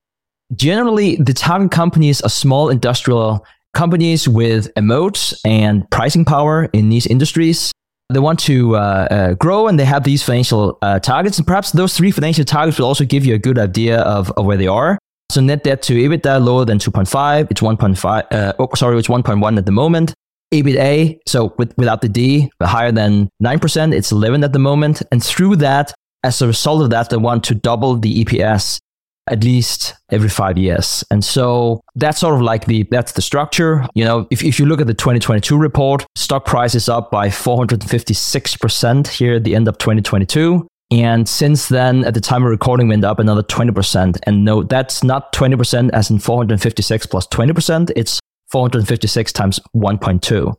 [0.56, 6.90] Generally, the target companies are small industrial companies with a moat and pricing power in
[6.90, 7.72] these industries.
[8.10, 11.40] They want to uh, uh, grow and they have these financial uh, targets.
[11.40, 14.46] And perhaps those three financial targets will also give you a good idea of, of
[14.46, 15.00] where they are.
[15.34, 17.50] So net debt to EBITDA lower than 2.5.
[17.50, 18.24] It's 1.5.
[18.32, 20.14] Uh, oh, sorry, it's 1.1 at the moment.
[20.54, 23.96] EBITA, so with, without the D, higher than 9%.
[23.96, 25.02] It's 11 at the moment.
[25.12, 25.92] And through that,
[26.24, 28.80] as a result of that, they want to double the EPS
[29.28, 31.04] at least every five years.
[31.10, 33.88] And so that's sort of like the that's the structure.
[33.96, 37.30] You know, if, if you look at the 2022 report, stock price is up by
[37.30, 40.68] 456% here at the end of 2022.
[41.02, 44.20] And since then, at the time of recording, went up another 20%.
[44.28, 47.92] And no, that's not 20% as in 456 plus 20%.
[47.96, 48.20] It's
[48.52, 50.54] 456 times 1.2.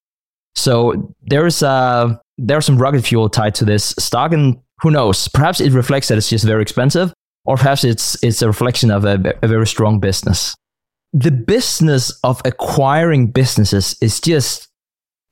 [0.57, 5.29] So there's uh, there's some rocket fuel tied to this stock, and who knows?
[5.29, 7.13] Perhaps it reflects that it's just very expensive,
[7.45, 10.55] or perhaps it's it's a reflection of a, a very strong business.
[11.13, 14.69] The business of acquiring businesses is just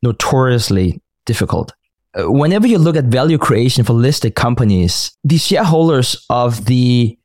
[0.03, 1.73] notoriously difficult.
[2.19, 7.19] Uh, whenever you look at value creation for listed companies, the shareholders of the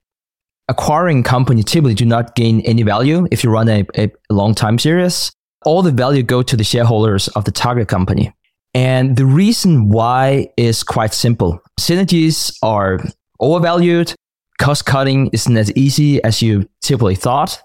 [0.70, 4.78] acquiring company typically do not gain any value if you run a, a long time
[4.80, 5.32] series.
[5.66, 8.34] all the value go to the shareholders of the target company.
[8.74, 11.60] And the reason why is quite simple.
[11.80, 13.00] Synergies are
[13.40, 14.14] overvalued.
[14.60, 17.62] Cost cutting isn't as easy as you typically thought.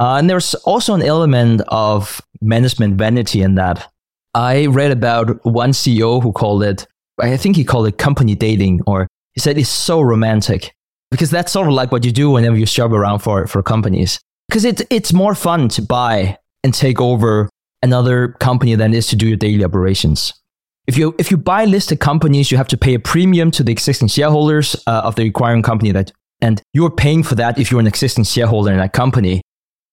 [0.00, 3.88] Uh, and there's also an element of management vanity in that.
[4.34, 6.86] I read about one CEO who called it,
[7.20, 10.74] I think he called it company dating, or he said it's so romantic
[11.10, 14.18] because that's sort of like what you do whenever you shop around for, for companies.
[14.48, 17.48] Because it, it's more fun to buy and take over
[17.82, 20.32] another company than it is to do your daily operations.
[20.86, 23.72] If you if you buy listed companies, you have to pay a premium to the
[23.72, 26.12] existing shareholders uh, of the acquiring company that,
[26.42, 29.40] and you're paying for that if you're an existing shareholder in that company.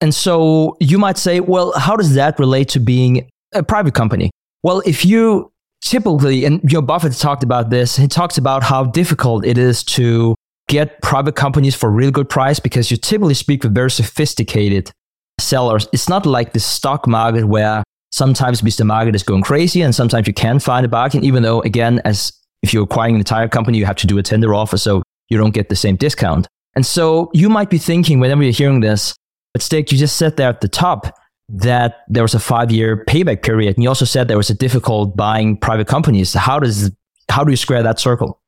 [0.01, 4.31] And so you might say, well, how does that relate to being a private company?
[4.63, 5.51] Well, if you
[5.83, 10.35] typically, and Joe Buffett talked about this, he talks about how difficult it is to
[10.67, 14.91] get private companies for a really good price because you typically speak with very sophisticated
[15.39, 15.87] sellers.
[15.91, 18.85] It's not like the stock market where sometimes Mr.
[18.85, 22.31] Market is going crazy and sometimes you can find a bargain, even though, again, as
[22.61, 25.37] if you're acquiring an entire company, you have to do a tender offer so you
[25.37, 26.47] don't get the same discount.
[26.75, 29.15] And so you might be thinking, whenever you're hearing this,
[29.53, 31.13] but Stig, you just said there at the top
[31.51, 33.75] that there was a five year payback period.
[33.75, 36.33] And you also said there was a difficult buying private companies.
[36.33, 36.91] How does
[37.29, 38.41] how do you square that circle?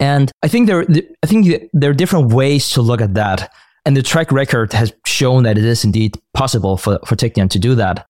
[0.00, 0.84] And I think there
[1.22, 3.52] I think there are different ways to look at that.
[3.86, 7.58] And the track record has shown that it is indeed possible for, for Teqnion to
[7.58, 8.06] do that.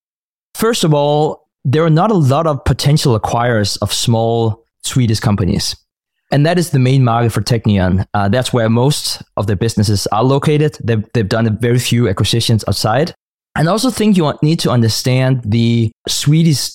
[0.55, 5.77] First of all, there are not a lot of potential acquirers of small Swedish companies.
[6.33, 8.05] And that is the main market for Teqnion.
[8.15, 10.77] Uh, that's where most of their businesses are located.
[10.83, 13.15] They've, they've done very few acquisitions outside.
[13.57, 16.71] And I also think you need to understand the Swedish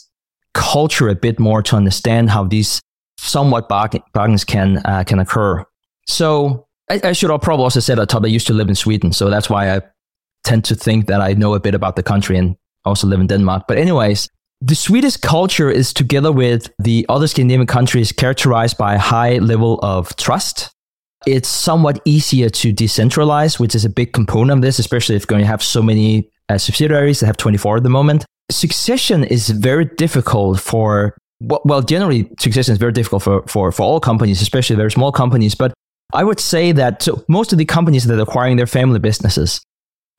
[0.53, 2.81] culture a bit more to understand how these
[3.17, 5.65] somewhat bargains can, uh, can occur.
[6.07, 9.11] So I, I should probably also say that I used to live in Sweden.
[9.13, 9.81] So that's why I
[10.43, 13.27] tend to think that I know a bit about the country and also live in
[13.27, 13.63] Denmark.
[13.67, 14.29] But anyways,
[14.61, 19.79] the Swedish culture is together with the other Scandinavian countries characterized by a high level
[19.81, 20.71] of trust.
[21.25, 25.27] It's somewhat easier to decentralize, which is a big component of this, especially if you're
[25.27, 28.25] going to have so many uh, subsidiaries that have 24 at the moment.
[28.51, 33.99] Succession is very difficult for, well, generally, succession is very difficult for, for, for all
[33.99, 35.55] companies, especially very small companies.
[35.55, 35.73] But
[36.13, 39.61] I would say that so most of the companies that are acquiring their family businesses,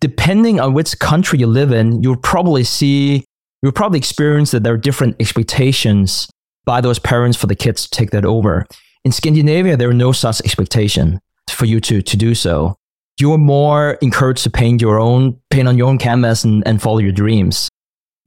[0.01, 3.24] depending on which country you live in, you'll probably see,
[3.62, 6.29] you'll probably experience that there are different expectations
[6.64, 8.66] by those parents for the kids to take that over.
[9.05, 12.74] In Scandinavia, there are no such expectation for you to, to do so.
[13.19, 16.99] You're more encouraged to paint your own, paint on your own canvas and, and follow
[16.99, 17.69] your dreams.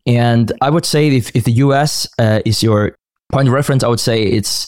[0.05, 2.95] And I would say if, if the US uh, is your
[3.31, 4.67] point of reference, I would say it's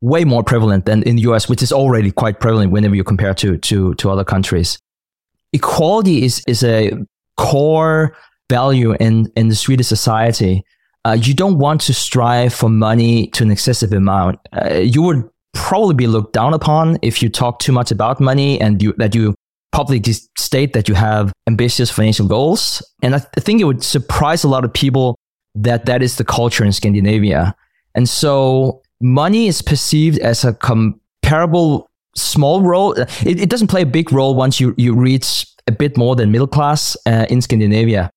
[0.00, 3.34] way more prevalent than in the US, which is already quite prevalent whenever you compare
[3.34, 4.78] to, to, to other countries
[5.52, 6.92] equality is, is a
[7.36, 8.16] core
[8.48, 10.64] value in, in the Swedish society.
[11.04, 14.38] Uh, you don't want to strive for money to an excessive amount.
[14.52, 18.60] Uh, you would probably be looked down upon if you talk too much about money
[18.60, 19.34] and you, that you
[19.72, 22.82] publicly state that you have ambitious financial goals.
[23.02, 25.16] And I, th- I think it would surprise a lot of people
[25.54, 27.54] that that is the culture in Scandinavia.
[27.94, 32.92] And so money is perceived as a comparable small role.
[32.92, 36.30] It, it, doesn't play a big role once you, you reach a bit more than
[36.30, 38.10] middle class uh, in Scandinavia.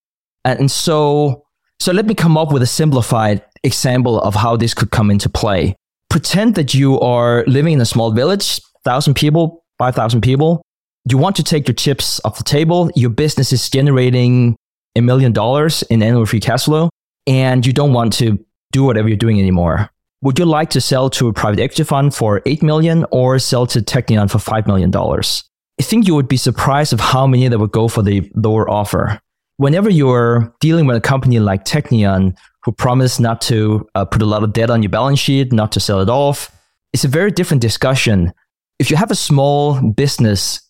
[0.46, 1.46] And, so,
[1.80, 5.30] so let me come up with a simplified example of how this could come into
[5.30, 5.76] play.
[6.10, 10.62] Pretend that you are living in a small village, thousand people, five thousand people.
[11.10, 12.90] You want to take your chips off the table.
[12.96, 14.56] Your business is generating
[14.96, 16.90] a million dollars in annual free cash flow,
[17.28, 19.90] and you don't want to do whatever you're doing anymore.
[20.22, 23.68] Would you like to sell to a private equity fund for 8 million or sell
[23.68, 24.96] to Teqnion for $5 million?
[24.96, 28.70] I think you would be surprised of how many that would go for the lower
[28.70, 29.20] offer.
[29.58, 34.26] Whenever you're dealing with a company like Teqnion, who promise not to uh, put a
[34.26, 36.50] lot of debt on your balance sheet, not to sell it off,
[36.94, 38.32] it's a very different discussion.
[38.80, 40.62] If you have a small business,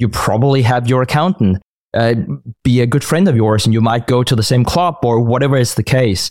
[0.00, 1.58] you probably have your accountant
[1.94, 2.14] uh,
[2.64, 5.20] be a good friend of yours and you might go to the same club or
[5.20, 6.30] whatever is the case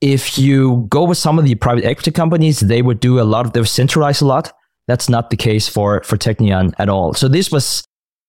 [0.00, 3.46] if you go with some of the private equity companies, they would do a lot
[3.46, 4.52] of, they would centralize a lot.
[4.88, 7.12] That's not the case for, for Teqnion at all.
[7.14, 7.84] So this was,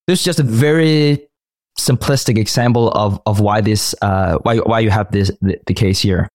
[0.07, 1.27] this is just a very
[1.79, 5.99] simplistic example of, of why this, uh, why, why you have this, the, the case
[6.01, 6.27] here.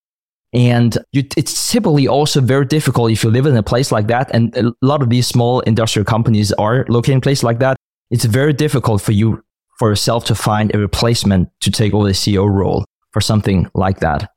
[0.52, 4.30] And you, it's typically also very difficult if you live in a place like that.
[4.32, 7.76] And a lot of these small industrial companies are located in places like that.
[8.10, 9.42] It's very difficult for you,
[9.78, 14.00] for yourself to find a replacement to take over the CEO role for something like
[14.00, 14.30] that.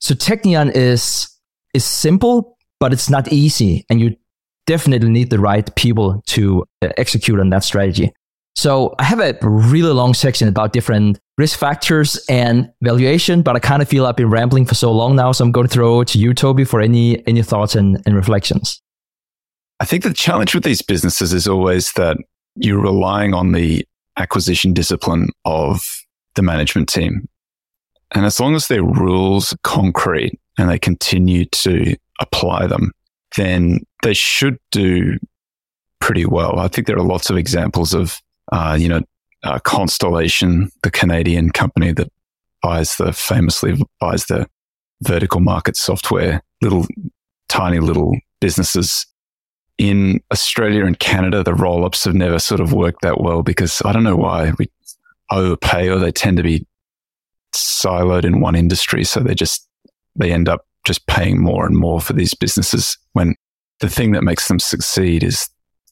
[0.00, 1.28] So Teqnion is
[1.74, 4.16] is simple, but it's not easy, and you
[4.66, 8.12] definitely need the right people to uh, execute on that strategy.
[8.56, 13.58] So I have a really long section about different risk factors and valuation, but I
[13.58, 15.32] kind of feel I've been rambling for so long now.
[15.32, 18.16] So I'm going to throw it to you, Toby, for any, any thoughts and, and
[18.16, 18.80] reflections.
[19.78, 22.16] I think the challenge with these businesses is always that
[22.56, 23.86] you're relying on the
[24.16, 25.80] acquisition discipline of
[26.34, 27.28] the management team.
[28.14, 32.92] And as long as their rules are concrete and they continue to apply them,
[33.36, 35.18] then they should do
[36.00, 36.58] pretty well.
[36.58, 38.20] I think there are lots of examples of
[38.52, 39.00] uh, you know,
[39.42, 42.10] uh, Constellation, the Canadian company that
[42.62, 44.46] buys the famously buys the
[45.02, 46.86] vertical market software, little
[47.48, 49.06] tiny little businesses.
[49.78, 53.82] In Australia and Canada, the roll ups have never sort of worked that well because
[53.84, 54.70] I don't know why we
[55.30, 56.66] overpay or they tend to be
[57.54, 59.04] siloed in one industry.
[59.04, 59.68] So they just,
[60.14, 63.34] they end up just paying more and more for these businesses when
[63.80, 65.48] the thing that makes them succeed is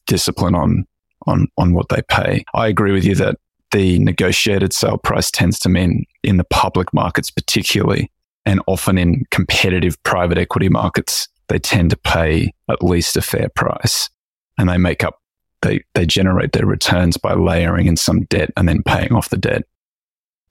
[0.07, 0.85] discipline on
[1.27, 2.43] on, on what they pay.
[2.53, 3.37] I agree with you that
[3.71, 8.11] the negotiated sale price tends to mean in the public markets, particularly,
[8.45, 13.49] and often in competitive private equity markets, they tend to pay at least a fair
[13.49, 14.09] price
[14.57, 15.21] and they make up,
[15.61, 19.37] they, they generate their returns by layering in some debt and then paying off the
[19.37, 19.63] debt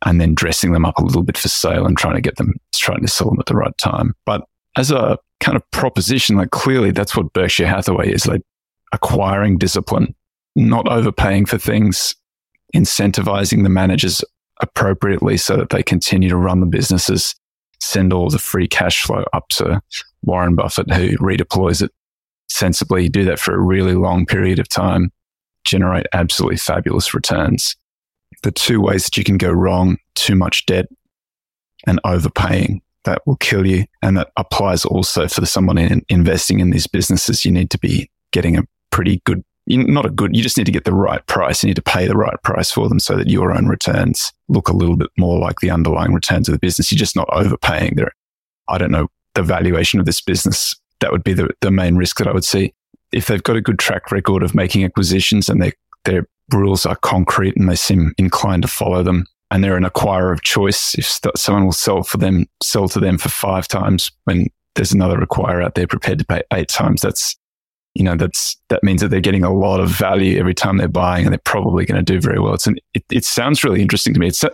[0.06, 2.54] and then dressing them up a little bit for sale and trying to get them,
[2.74, 4.14] trying to sell them at the right time.
[4.26, 4.42] But
[4.76, 8.42] as a kind of proposition, like clearly that's what Berkshire Hathaway is like
[8.92, 10.14] acquiring discipline
[10.56, 12.14] not overpaying for things,
[12.74, 14.24] incentivizing the managers
[14.60, 17.34] appropriately so that they continue to run the businesses,
[17.84, 19.80] send all the free cash flow up to
[20.22, 21.90] Warren Buffett, who redeploys it
[22.48, 25.10] sensibly, do that for a really long period of time,
[25.64, 27.76] generate absolutely fabulous returns.
[28.42, 30.86] The two ways that you can go wrong, too much debt
[31.86, 33.84] and overpaying that will kill you.
[34.02, 37.44] And that applies also for someone in investing in these businesses.
[37.44, 40.72] You need to be getting a pretty good not a good, you just need to
[40.72, 41.62] get the right price.
[41.62, 44.68] You need to pay the right price for them so that your own returns look
[44.68, 46.92] a little bit more like the underlying returns of the business.
[46.92, 48.12] You're just not overpaying there.
[48.68, 50.76] I don't know the valuation of this business.
[51.00, 52.74] That would be the, the main risk that I would see.
[53.12, 55.72] If they've got a good track record of making acquisitions and their,
[56.04, 60.32] their rules are concrete and they seem inclined to follow them and they're an acquirer
[60.32, 64.48] of choice, if someone will sell for them, sell to them for five times when
[64.74, 67.36] there's another acquirer out there prepared to pay eight times, that's
[67.94, 70.88] you know, that's, that means that they're getting a lot of value every time they're
[70.88, 72.54] buying and they're probably going to do very well.
[72.54, 74.28] It's an, it, it sounds really interesting to me.
[74.28, 74.44] It's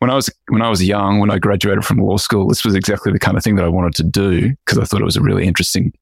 [0.00, 2.74] when I was, when I was young, when I graduated from law school, this was
[2.74, 5.16] exactly the kind of thing that I wanted to do because I thought it was
[5.16, 5.92] a really interesting,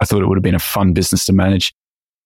[0.00, 1.72] I thought it would have been a fun business to manage.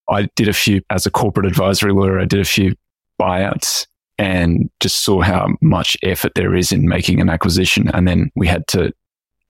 [0.08, 2.18] I did a few as a corporate advisory lawyer.
[2.18, 2.74] I did a few
[3.20, 3.86] buyouts
[4.18, 7.90] and just saw how much effort there is in making an acquisition.
[7.94, 8.92] And then we had to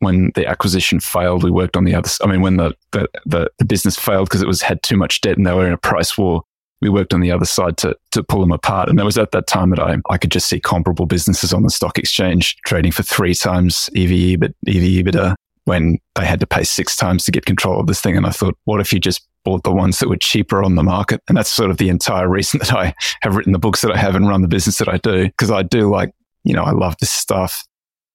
[0.04, 2.08] when the acquisition failed, we worked on the other.
[2.22, 5.20] I mean, when the the, the, the business failed because it was had too much
[5.20, 6.42] debt and they were in a price war,
[6.80, 8.88] we worked on the other side to to pull them apart.
[8.88, 11.62] And it was at that time that I I could just see comparable businesses on
[11.62, 15.34] the stock exchange trading for three times EV EBIT, EV EBITDA
[15.66, 18.18] when they had to pay six times to get control of this thing.
[18.18, 20.82] And I thought, what if you just bought the ones that were cheaper on the
[20.82, 21.22] market?
[21.26, 23.96] And that's sort of the entire reason that I have written the books that I
[23.96, 26.12] have and run the business that I do because I do like
[26.44, 27.64] you know I love this stuff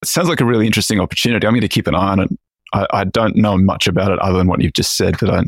[0.02, 1.45] it sounds like a really interesting opportunity.
[1.45, 2.30] I'm going to keep an eye on it.
[2.74, 5.43] I, I don't know much about it other than what you've just said, but I,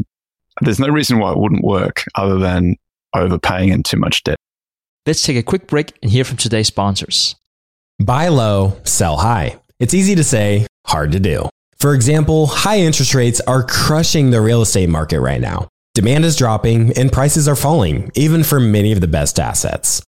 [0.61, 2.75] there's no reason why it wouldn't work other than
[3.15, 4.37] overpaying and too much debt.
[5.05, 7.35] Let's take a quick break and hear from today's sponsors.
[7.99, 9.59] Buy low, sell high.
[9.79, 11.49] It's easy to say, hard to do.
[11.79, 15.67] For example, high interest rates are crushing the real estate market right now.
[15.93, 20.03] Demand is dropping and prices are falling, even for many of the best assets.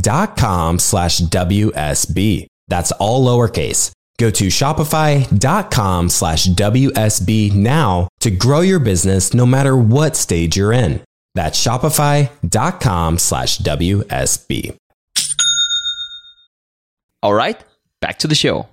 [0.00, 2.46] dot com slash WSB.
[2.68, 3.92] That's all lowercase.
[4.18, 10.72] Go to shopify.com slash WSB now to grow your business no matter what stage you're
[10.72, 11.02] in.
[11.34, 14.76] That's shopify.com slash WSB.
[17.22, 17.62] All right,
[18.00, 18.68] back to the show.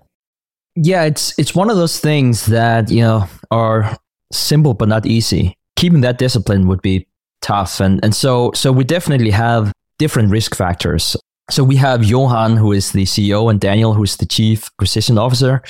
[0.75, 3.97] Yeah, it's it's one of those things that, you know, are
[4.31, 5.55] simple but not easy.
[5.75, 7.07] Keeping that discipline would be
[7.41, 7.79] tough.
[7.79, 11.15] And and so so we definitely have different risk factors.
[11.51, 15.17] So we have Johan, who is the CEO, and Daniel, who is the chief acquisition
[15.17, 15.61] officer.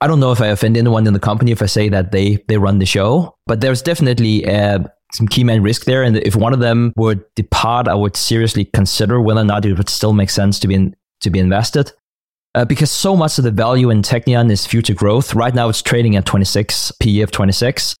[0.00, 2.44] I don't know if I offend anyone in the company if I say that they
[2.48, 4.80] they run the show, but there's definitely uh,
[5.12, 6.02] some key man risk there.
[6.02, 9.76] And if one of them would depart, I would seriously consider whether or not it
[9.76, 11.92] would still make sense to be in, to be invested.
[12.54, 15.34] Uh, because so much of the value in Teqnion is future growth.
[15.34, 17.94] Right now, it's trading at 26 PE of 26,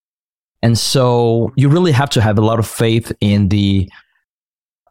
[0.62, 3.88] and so you really have to have a lot of faith in the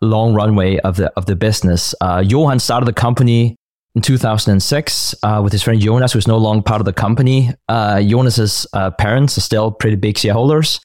[0.02, 1.94] long runway of the of the business.
[2.02, 3.56] Uh, Johan started the company
[3.96, 7.52] in 2006 uh, with his friend Jonas, who's no longer part of the company.
[7.68, 10.80] Uh, Jonas's uh, parents are still pretty big shareholders,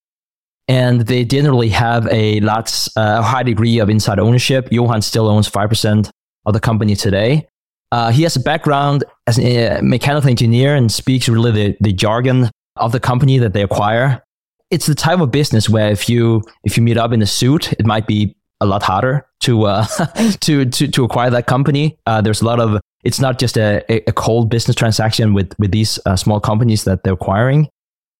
[0.67, 4.69] and they didn't really have a lot, uh, a high degree of inside ownership.
[4.71, 6.11] Johan still owns five percent
[6.47, 7.47] of the company today.
[7.93, 12.51] Uh, he has a background as a mechanical engineer and speaks really the, the jargon
[12.77, 14.23] of the company that they acquire.
[14.71, 17.73] It's the type of business where if you if you meet up in a suit,
[17.75, 19.85] it might be a lot harder to uh,
[20.41, 21.99] to, to to acquire that company.
[22.07, 25.73] Uh, there's a lot of it's not just a, a cold business transaction with with
[25.73, 27.69] these uh, small companies that they're acquiring.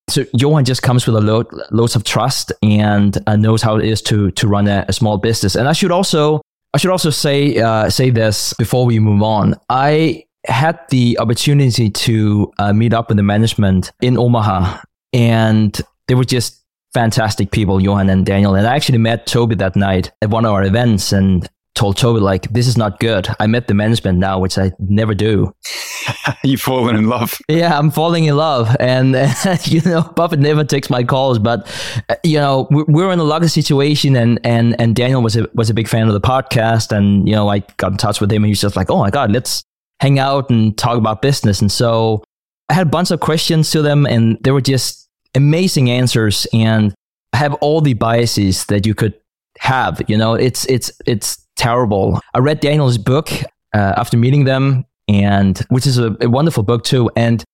[0.09, 3.85] So Johan just comes with a load loads of trust and uh, knows how it
[3.85, 5.55] is to to run a, a, small business.
[5.55, 6.43] And I should also
[6.75, 9.55] I should also say uh, say this before we move on.
[9.69, 14.81] I had the opportunity to uh, meet up with the management in Omaha,
[15.13, 16.62] and they were just
[16.95, 18.55] fantastic people, Johan and Daniel.
[18.55, 22.21] And I actually met Toby that night at one of our events and told Toby,
[22.21, 23.29] like, this is not good.
[23.41, 25.55] I met the management now, which I never do.
[26.45, 27.39] You've fallen in love.
[27.49, 28.77] Yeah, I'm falling in love.
[28.79, 29.33] And, uh,
[29.65, 31.67] you know, Buffett never takes my calls, but,
[32.09, 34.17] uh, you know, we're in a lucky situation.
[34.17, 36.95] And, and, and Daniel was a, was a big fan of the podcast.
[36.95, 38.99] And, you know, I got in touch with him and he was just like, oh
[38.99, 39.65] my God, let's
[40.01, 41.61] hang out and talk about business.
[41.63, 42.23] And so
[42.69, 45.02] I had a bunch of questions to them and they were just
[45.35, 46.95] amazing answers and
[47.35, 49.15] have all the biases that you could
[49.59, 50.01] have.
[50.09, 52.21] You know, it's it's it's terrible.
[52.35, 53.31] I read Daniel's book
[53.75, 57.11] uh, after meeting them, and which is a, a wonderful book too.
[57.17, 57.45] And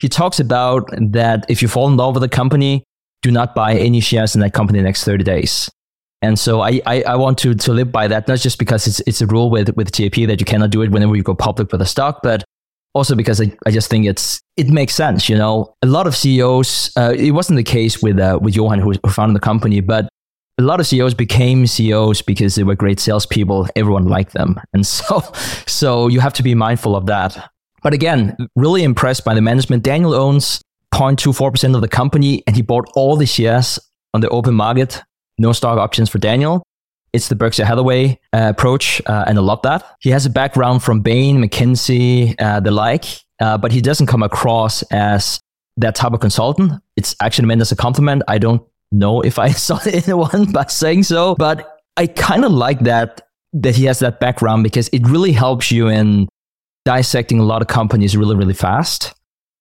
[0.00, 2.84] he talks about that if you fall in love with a company,
[3.22, 5.70] do not buy any shares in that company the next 30 days.
[6.22, 9.00] And so I, I, I, want to, to live by that, not just because it's,
[9.00, 11.70] it's a rule with, with TIP that you cannot do it whenever you go public
[11.70, 12.44] with a stock, but
[12.94, 15.28] also because I, I just think it's it makes sense.
[15.28, 16.92] You know, a lot of CEOs.
[16.96, 20.08] Uh, it wasn't the case with uh, with Johan who, who founded the company, but
[20.58, 23.68] a lot of CEOs became CEOs because they were great salespeople.
[23.76, 25.22] Everyone liked them, and so
[25.66, 27.50] so you have to be mindful of that.
[27.82, 29.84] But again, really impressed by the management.
[29.84, 30.60] Daniel owns
[30.92, 33.78] 0.24% of the company and he bought all the shares
[34.14, 35.02] on the open market,
[35.38, 36.62] no stock options for Daniel.
[37.12, 39.96] It's the Berkshire Hathaway uh, approach, uh, and I love that.
[40.00, 43.04] He has a background from Bain, McKinsey, uh, the like,
[43.40, 45.40] uh, but he doesn't come across as
[45.76, 46.72] that type of consultant.
[46.96, 48.22] It's actually meant as a compliment.
[48.28, 52.80] I don't know if I saw anyone by saying so, but I kind of like
[52.80, 53.22] that
[53.54, 56.28] that he has that background because it really helps you in
[56.84, 59.14] dissecting a lot of companies really, really fast.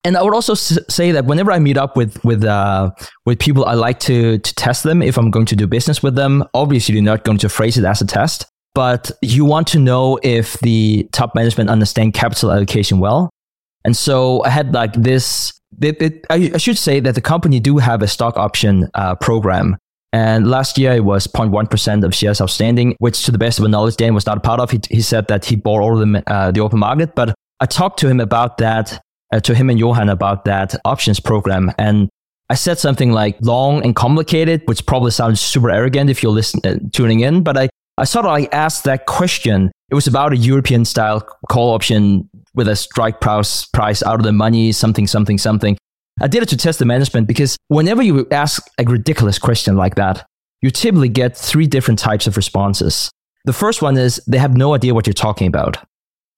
[0.07, 2.91] And I would also say that whenever I meet up with with uh,
[3.25, 6.15] with people, I like to to test them if I'm going to do business with
[6.15, 6.45] them.
[6.53, 10.17] Obviously, you're not going to phrase it as a test, but you want to know
[10.23, 13.29] if the top management understand capital allocation well.
[13.83, 15.51] And so I had like this.
[15.81, 19.15] It, it, I, I, should say that the company do have a stock option uh,
[19.15, 19.75] program.
[20.13, 23.69] And last year it was 0.1% of shares outstanding, which to the best of my
[23.69, 24.71] knowledge, Dan was not a part of.
[24.71, 27.13] He, he said that he bought all of them uh, the open market.
[27.13, 29.01] But I talked to him about that,
[29.31, 31.71] uh, to him and Johan about that options program.
[31.77, 32.09] And
[32.49, 36.65] I said something like long and complicated, which probably sounds super arrogant if you're listening,
[36.65, 37.43] uh, tuning in.
[37.43, 39.71] But I, I sort of like asked that question.
[39.89, 44.23] It was about a European style call option with a strike price, price out of
[44.23, 45.77] the money, something, something, something.
[46.19, 49.95] I did it to test the management because whenever you ask a ridiculous question like
[49.95, 50.25] that,
[50.61, 53.11] you typically get three different types of responses.
[53.45, 55.77] The first one is they have no idea what you're talking about.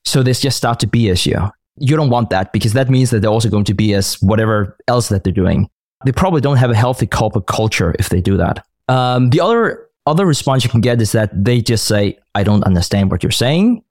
[0.06, 1.50] So they just start to BS you.
[1.80, 4.78] You don't want that because that means that they're also going to be as whatever
[4.88, 5.70] else that they're doing.
[6.06, 8.66] They probably don't have a healthy corporate culture if they do that.
[8.88, 12.64] Um, the other other response you can get is that they just say, I don't
[12.64, 13.84] understand what you're saying.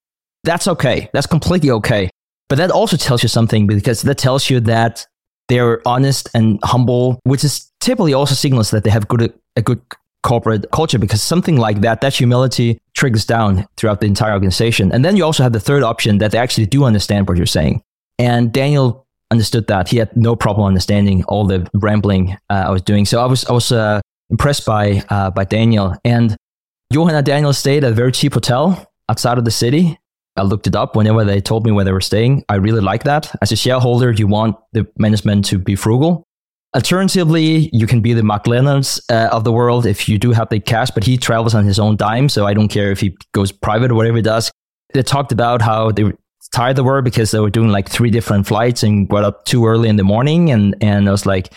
[0.45, 1.09] That's okay.
[1.13, 2.11] That's completely okay.
[2.49, 5.07] But that also tells you something because that tells you that
[5.49, 9.81] they're honest and humble, which is typically also signals that they have good a good
[10.23, 14.93] corporate culture because something like that, that humility trickles down throughout the entire organization.
[14.93, 17.47] And then you also have the third option that they actually do understand what you're
[17.47, 17.83] saying.
[18.19, 19.89] And Daniel understood that.
[19.89, 23.05] He had no problem understanding all the rambling uh, I was doing.
[23.05, 24.01] So I was I was uh,
[24.31, 26.37] impressed by uh, by Daniel and
[26.91, 29.99] Johan and Daniel stayed at a very cheap hotel outside of the city.
[30.37, 32.45] I looked it up whenever they told me where they were staying.
[32.49, 33.35] I really like that.
[33.43, 36.25] As a shareholder, you want the management to be frugal.
[36.75, 40.61] Alternatively, you can be the Mark uh, of the world if you do have the
[40.61, 42.29] cash, but he travels on his own dime.
[42.29, 44.51] So I don't care if he goes private or whatever he does.
[44.93, 46.13] They talked about how they
[46.53, 49.67] tired they were because they were doing like three different flights and got up too
[49.67, 50.51] early in the morning.
[50.51, 51.53] And, and I was like,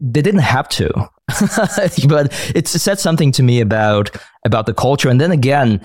[0.00, 0.90] they didn't have to,
[2.08, 4.14] but it said something to me about,
[4.44, 5.08] about the culture.
[5.08, 5.84] And then again,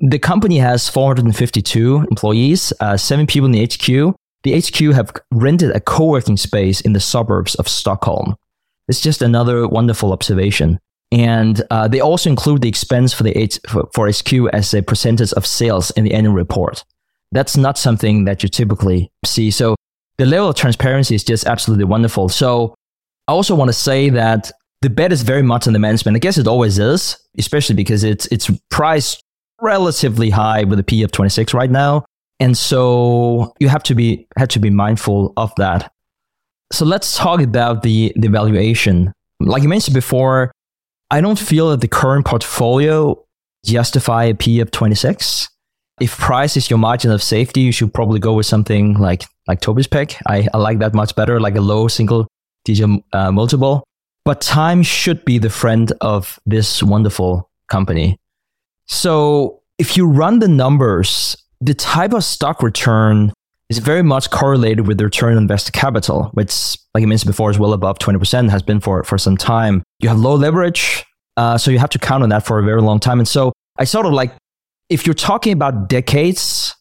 [0.00, 4.14] the company has 452 employees, uh, seven people in the HQ.
[4.44, 8.36] The HQ have rented a co-working space in the suburbs of Stockholm.
[8.88, 10.80] It's just another wonderful observation.
[11.12, 13.60] And uh, they also include the expense for the H-
[13.92, 16.84] for HQ as a percentage of sales in the annual report.
[17.32, 19.50] That's not something that you typically see.
[19.50, 19.76] So
[20.18, 22.28] the level of transparency is just absolutely wonderful.
[22.28, 22.74] So
[23.28, 26.16] I also want to say that the bet is very much on the management.
[26.16, 29.22] I guess it always is, especially because it's it's priced
[29.60, 32.04] relatively high with a P of 26 right now.
[32.42, 35.92] And so you have to be have to be mindful of that.
[36.72, 39.12] So let's talk about the, the valuation.
[39.38, 40.50] Like you mentioned before,
[41.08, 43.22] I don't feel that the current portfolio
[43.64, 45.48] justify a P of 26.
[46.00, 49.60] If price is your margin of safety, you should probably go with something like like
[49.60, 50.16] Toby's pick.
[50.26, 52.26] I, I like that much better, like a low single
[52.64, 53.84] digit uh, multiple.
[54.24, 58.18] But time should be the friend of this wonderful company.
[58.86, 63.32] So if you run the numbers, the type of stock return
[63.68, 67.50] is very much correlated with the return on invested capital, which, like I mentioned before,
[67.50, 69.82] is well above 20%, has been for, for some time.
[70.00, 71.04] You have low leverage,
[71.36, 73.20] uh, so you have to count on that for a very long time.
[73.20, 74.34] And so I sort of like,
[74.90, 76.74] if you're talking about decades,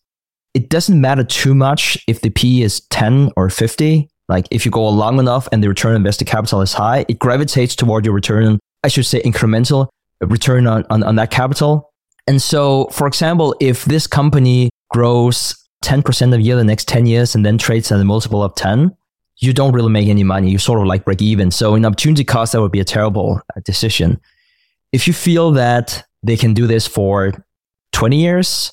[0.56, 4.10] it doesn't matter too much if the P is 10 or 50.
[4.28, 7.20] Like if you go long enough and the return on invested capital is high, it
[7.20, 9.90] gravitates toward your return, I should say incremental
[10.22, 11.91] return on, on, on that capital.
[12.28, 17.36] And so, for example, if this company grows 10% a year the next 10 years
[17.36, 18.96] and then trades at a multiple of 10,
[19.38, 20.52] you don't really make any money.
[20.52, 21.50] You sort of like break even.
[21.50, 24.20] So in opportunity cost, that would be a terrible uh, decision.
[24.92, 27.34] If you feel that they can do this for
[27.94, 28.72] 20 years,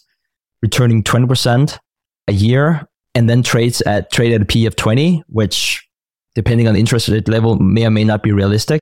[0.62, 1.78] returning 20%
[2.26, 5.88] a year, and then trades at trade at a P of 20, which
[6.34, 8.80] depending on the interest rate level may or may not be realistic,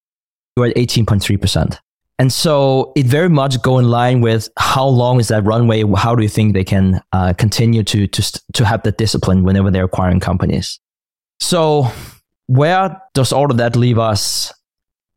[0.56, 1.78] you're at 18.3%.
[2.18, 5.84] And so it very much go in line with how long is that runway?
[5.96, 9.70] How do you think they can uh, continue to, to, to have that discipline whenever
[9.70, 10.80] they're acquiring companies?
[11.40, 11.88] So
[12.46, 14.52] where does all of that leave us?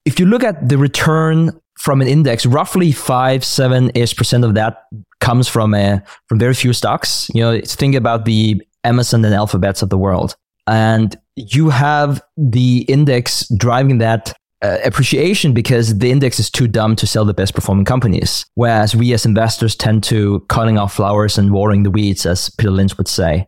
[0.04, 4.54] If you look at the return from an index, roughly five, seven ish percent of
[4.56, 4.84] that
[5.22, 7.30] comes from a, from very few stocks.
[7.34, 10.36] You know, think about the Amazon and Alphabets of the world.
[10.68, 16.96] And you have the index driving that uh, appreciation because the index is too dumb
[16.98, 18.46] to sell the best performing companies.
[18.56, 22.72] Whereas we as investors tend to cutting off flowers and watering the weeds, as Peter
[22.72, 23.48] Lynch would say.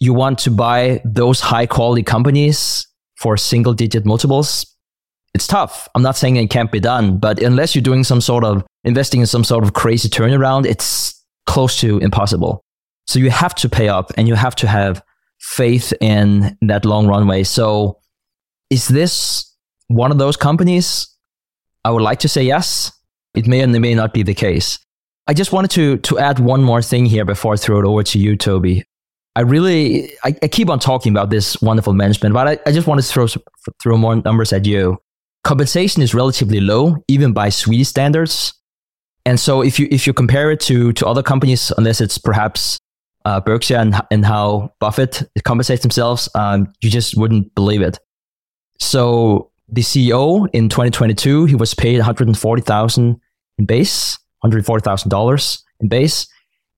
[0.00, 2.86] You want to buy those high quality companies
[3.16, 4.66] for single digit multiples.
[5.34, 5.88] It's tough.
[5.94, 9.20] I'm not saying it can't be done, but unless you're doing some sort of investing
[9.20, 12.64] in some sort of crazy turnaround, it's close to impossible.
[13.06, 15.02] So you have to pay up and you have to have
[15.38, 17.44] faith in that long runway.
[17.44, 18.00] So
[18.70, 19.52] is this
[19.88, 21.08] one of those companies?
[21.84, 22.92] I would like to say yes.
[23.34, 24.78] It may and it may not be the case.
[25.26, 28.02] I just wanted to to add one more thing here before I throw it over
[28.02, 28.84] to you, Toby.
[29.34, 32.86] I really I, I keep on talking about this wonderful management, but I, I just
[32.86, 33.26] want to throw
[33.82, 34.98] throw more numbers at you.
[35.44, 38.54] Compensation is relatively low, even by Swedish standards.
[39.24, 42.78] And so if you if you compare it to to other companies, unless it's perhaps
[43.24, 47.98] uh, Berkshire and, and how Buffett compensates themselves, um, you just wouldn't believe it.
[48.78, 53.20] So the CEO in 2022, he was paid 140,000
[53.58, 56.26] in base, 140,000 dollars in base,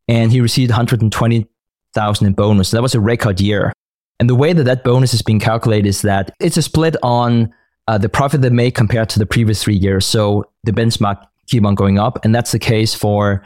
[0.08, 2.70] and he received 120,000 in bonus.
[2.70, 3.72] That was a record year.
[4.20, 7.52] And the way that that bonus is being calculated is that it's a split on
[7.86, 10.04] uh, the profit they made compared to the previous three years.
[10.04, 13.44] So the benchmark keep on going up, and that's the case for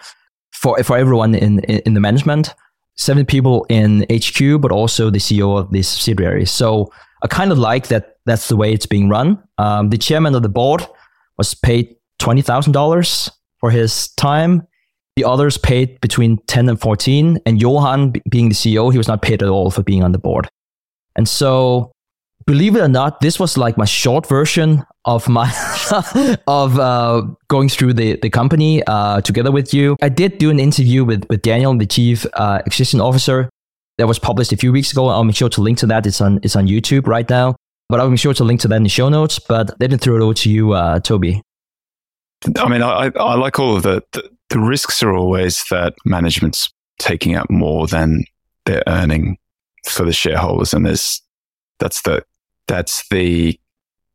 [0.52, 2.54] for for everyone in in, in the management
[2.96, 6.44] seven people in HQ, but also the CEO of the subsidiary.
[6.46, 8.11] So I kind of like that.
[8.26, 9.42] That's the way it's being run.
[9.58, 10.86] Um, the chairman of the board
[11.38, 14.66] was paid twenty thousand dollars for his time.
[15.16, 17.38] The others paid between ten and fourteen.
[17.46, 20.18] And Johan, being the CEO, he was not paid at all for being on the
[20.18, 20.48] board.
[21.16, 21.92] And so
[22.46, 25.50] believe it or not, this was like my short version of my
[26.46, 29.96] of uh, going through the the company uh, together with you.
[30.02, 33.50] I did do an interview with with Daniel, the chief uh, acquisition officer,
[33.98, 35.08] that was published a few weeks ago.
[35.08, 36.06] I'll make sure to link to that.
[36.06, 37.56] It's on it's on YouTube right now,
[37.92, 39.38] but I'll be sure to link to that in the show notes.
[39.38, 41.42] But let me throw it over to you, uh, Toby.
[42.56, 46.72] I mean, I, I like all of the, the the risks are always that management's
[46.98, 48.24] taking out more than
[48.64, 49.36] they're earning
[49.84, 51.20] for the shareholders, and there's
[51.80, 52.24] that's the
[52.66, 53.60] that's the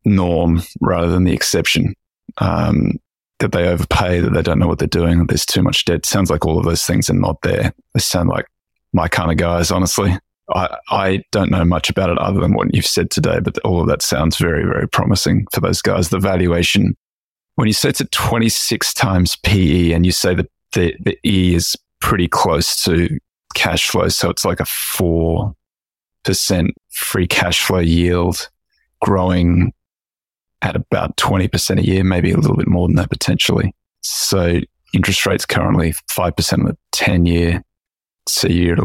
[0.06, 1.94] norm rather than the exception.
[2.40, 2.94] Um,
[3.40, 6.04] that they overpay, that they don't know what they're doing, that there's too much debt.
[6.04, 7.72] Sounds like all of those things are not there.
[7.94, 8.48] They sound like
[8.92, 10.18] my kind of guys, honestly.
[10.54, 13.82] I, I don't know much about it other than what you've said today, but all
[13.82, 16.10] of that sounds very, very promising for those guys.
[16.10, 16.96] The valuation,
[17.56, 21.56] when you say it's at 26 times PE and you say that the, the E
[21.56, 23.18] is pretty close to
[23.56, 25.54] cash flow, so it's like a 4%
[26.90, 28.50] free cash flow yield
[29.02, 29.74] growing
[30.62, 33.76] at about 20% a year, maybe a little bit more than that potentially.
[34.02, 34.60] So
[34.94, 37.64] interest rates currently 5% of the 10 year.
[38.28, 38.78] So you're,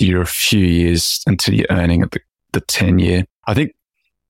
[0.00, 2.20] you're a few years until you're earning at the,
[2.52, 3.24] the 10 year.
[3.46, 3.74] I think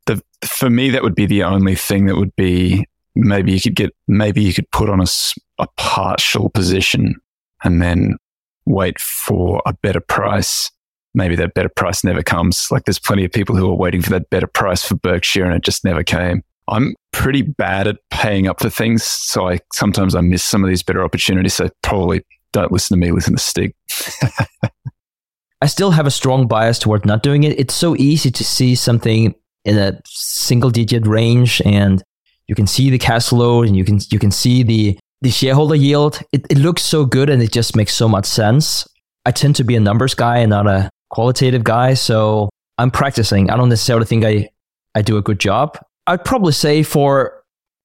[0.07, 3.75] the, for me, that would be the only thing that would be maybe you could
[3.75, 5.07] get, maybe you could put on a,
[5.59, 7.15] a partial position
[7.63, 8.17] and then
[8.67, 10.71] wait for a better price
[11.15, 12.71] maybe that better price never comes.
[12.71, 15.55] Like there's plenty of people who are waiting for that better price for Berkshire and
[15.55, 16.43] it just never came.
[16.69, 19.03] I'm pretty bad at paying up for things.
[19.03, 21.55] So I sometimes I miss some of these better opportunities.
[21.55, 23.75] So probably don't listen to me, listen to Stig.
[25.63, 27.59] I still have a strong bias toward not doing it.
[27.59, 29.35] It's so easy to see something
[29.65, 32.03] in a single digit range and
[32.49, 35.75] you can see the cash flow and you can you can see the the shareholder
[35.75, 36.21] yield.
[36.33, 38.89] It, it looks so good and it just makes so much sense.
[39.27, 41.95] I tend to be a numbers guy and not a qualitative guy.
[41.95, 42.49] So
[42.79, 43.51] I'm practicing.
[43.51, 44.49] I don't necessarily think I,
[44.95, 45.79] I do a good job.
[46.07, 47.45] I'd probably say for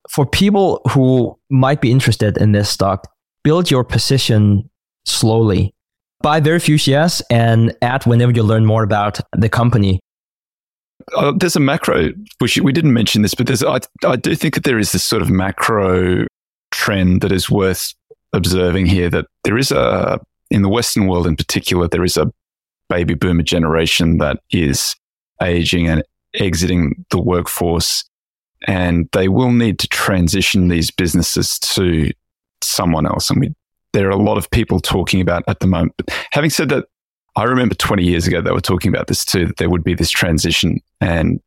[0.09, 3.07] for people who might be interested in this stock,
[3.43, 4.69] build your position
[5.05, 5.74] slowly.
[6.25, 9.99] Buy very few shares and add whenever you learn more about the company.
[11.15, 14.55] Uh, there's a macro, which we didn't mention this, but there's I, I do think
[14.55, 16.25] that there is this sort of macro
[16.71, 17.93] trend that is worth
[18.33, 19.07] observing here.
[19.07, 20.19] That there is a
[20.49, 22.33] in the Western world in particular, there is a
[22.89, 24.95] baby boomer generation that is
[25.43, 26.03] aging and
[26.33, 28.03] exiting the workforce.
[28.65, 32.09] And they will need to transition these businesses to
[32.63, 33.29] someone else.
[33.29, 33.53] And we,
[33.96, 35.93] there are a lot of people talking about at the moment.
[35.97, 36.86] But having said that,
[37.38, 39.93] I remember 20 years ago, they were talking about this too, that there would be
[39.93, 41.39] this transition and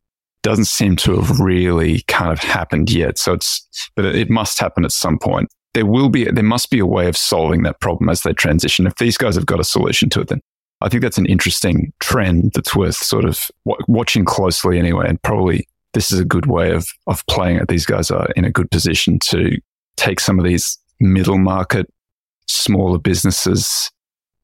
[0.43, 3.19] doesn't seem to have really kind of happened yet.
[3.19, 5.49] So it's, but it must happen at some point.
[5.75, 8.87] There will be, there must be a way of solving that problem as they transition.
[8.87, 10.41] If these guys have got a solution to it, then
[10.81, 15.07] I think that's an interesting trend that's worth sort of w- watching closely anyway.
[15.07, 17.69] And probably this is a good way of, of playing it.
[17.69, 19.59] These guys are in a good position to
[19.99, 21.93] take some of these middle market,
[22.49, 23.91] smaller businesses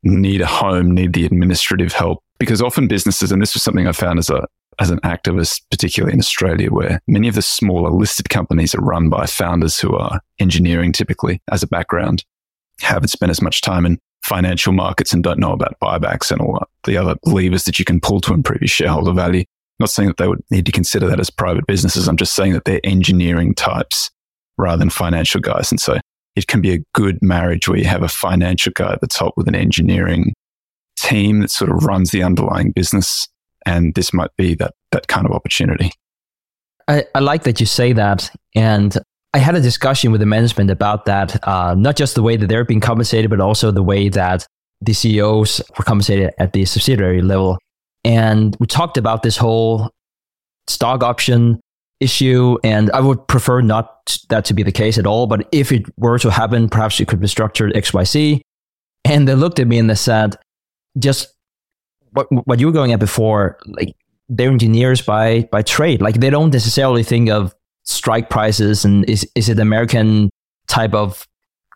[0.03, 2.23] need a home, need the administrative help.
[2.39, 4.47] Because often businesses, and this was something I found as a,
[4.79, 9.09] as an activist, particularly in Australia, where many of the smaller listed companies are run
[9.09, 12.25] by founders who are engineering typically as a background,
[12.81, 16.59] haven't spent as much time in financial markets and don't know about buybacks and all
[16.85, 19.41] the other levers that you can pull to improve your shareholder value.
[19.41, 22.09] I'm not saying that they would need to consider that as private businesses.
[22.09, 24.11] I'm just saying that they're engineering types
[24.57, 25.71] rather than financial guys.
[25.71, 25.99] And so
[26.37, 29.35] it can be a good marriage where you have a financial guy at the top
[29.37, 30.35] with an engineering
[30.97, 33.29] team that sort of runs the underlying business.
[33.67, 35.93] And this might be that, that kind of opportunity.
[36.89, 38.31] I, I like that you say that.
[38.55, 38.97] And
[39.33, 42.47] I had a discussion with the management about that, uh, not just the way that
[42.47, 44.47] they're being compensated, but also the way that
[44.81, 47.59] the CEOs were compensated at the subsidiary level.
[48.05, 49.91] And we talked about this whole
[50.67, 51.61] stock option
[52.01, 52.59] issue.
[52.65, 55.27] And I would prefer not that to be the case at all.
[55.27, 58.41] But if it were to happen, perhaps it could be structured XYZ.
[59.05, 60.37] And they looked at me and they said,
[60.99, 61.29] just
[62.13, 63.95] what, what you were going at before, like
[64.29, 66.01] they're engineers by, by trade.
[66.01, 70.31] Like they don't necessarily think of strike prices and is, is it American
[70.69, 71.27] type of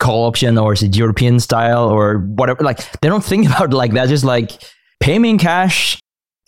[0.00, 2.64] call option or is it European style or whatever?
[2.64, 4.08] Like they don't think about like that.
[4.08, 4.62] Just like
[5.00, 6.00] pay me in cash.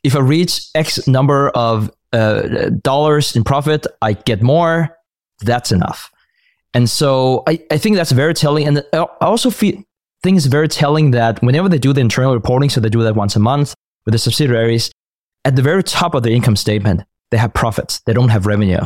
[0.03, 4.97] If I reach X number of uh, dollars in profit, I get more.
[5.41, 6.11] That's enough.
[6.75, 8.67] And so I, I think that's very telling.
[8.67, 9.83] And I also feel,
[10.23, 13.15] think it's very telling that whenever they do the internal reporting, so they do that
[13.15, 13.75] once a month
[14.05, 14.91] with the subsidiaries,
[15.45, 18.01] at the very top of the income statement, they have profits.
[18.01, 18.81] They don't have revenue.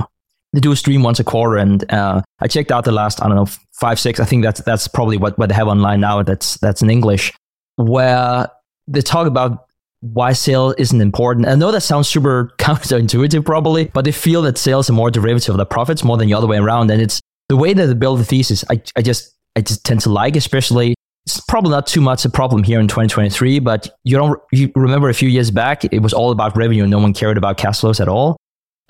[0.52, 3.26] They do a stream once a quarter, and uh, I checked out the last I
[3.26, 4.20] don't know five six.
[4.20, 6.22] I think that's that's probably what, what they have online now.
[6.22, 7.32] That's that's in English,
[7.74, 8.48] where
[8.86, 9.66] they talk about
[10.12, 11.48] why sales isn't important.
[11.48, 15.54] I know that sounds super counterintuitive, probably, but they feel that sales are more derivative
[15.54, 16.90] of the profits more than the other way around.
[16.90, 18.64] And it's the way that they build the thesis.
[18.70, 20.94] I, I just I just tend to like, especially.
[21.26, 25.08] It's probably not too much a problem here in 2023, but you don't you remember
[25.08, 26.86] a few years back, it was all about revenue.
[26.86, 28.36] No one cared about cash flows at all.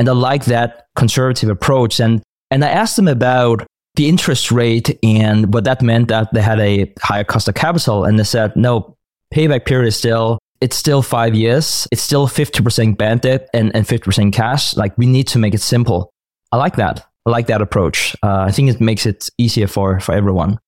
[0.01, 2.01] And I like that conservative approach.
[2.01, 3.65] And and I asked them about
[3.95, 8.05] the interest rate and what that meant that they had a higher cost of capital.
[8.05, 8.97] And they said, no,
[9.33, 11.87] payback period is still it's still five years.
[11.91, 14.77] It's still 50% bad debt and, and 50% cash.
[14.77, 16.13] Like we need to make it simple.
[16.53, 17.07] I like that.
[17.27, 18.15] I like that approach.
[18.23, 20.59] Uh, I think it makes it easier for, for everyone.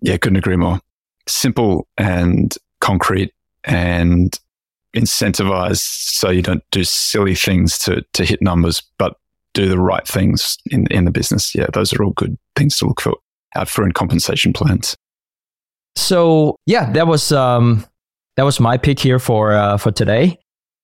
[0.00, 0.80] Yeah, couldn't agree more.
[1.26, 3.32] Simple and concrete
[3.64, 4.38] and
[4.94, 9.16] incentivized so you don't do silly things to, to hit numbers, but
[9.54, 11.54] do the right things in, in the business.
[11.54, 13.14] Yeah, those are all good things to look for
[13.56, 14.96] out for in compensation plans.
[15.96, 17.86] So yeah, that was um,
[18.36, 20.38] that was my pick here for uh, for today.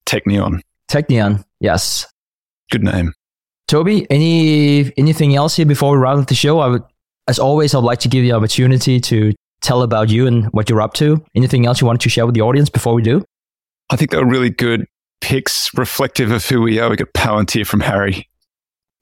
[0.07, 0.61] Teqnion.
[0.91, 2.07] Teqnion, yes.
[2.71, 3.13] Good name.
[3.69, 6.61] Toby, any anything else here before we round up the show?
[6.61, 6.83] I would,
[7.29, 10.69] as always, I'd like to give you the opportunity to tell about you and what
[10.69, 11.25] you're up to.
[11.35, 13.25] Anything else you wanted to share with the audience before we do?
[13.91, 14.87] I think they were really good
[15.21, 16.91] picks, reflective of who we are.
[16.91, 18.29] We got Palantir from Hari,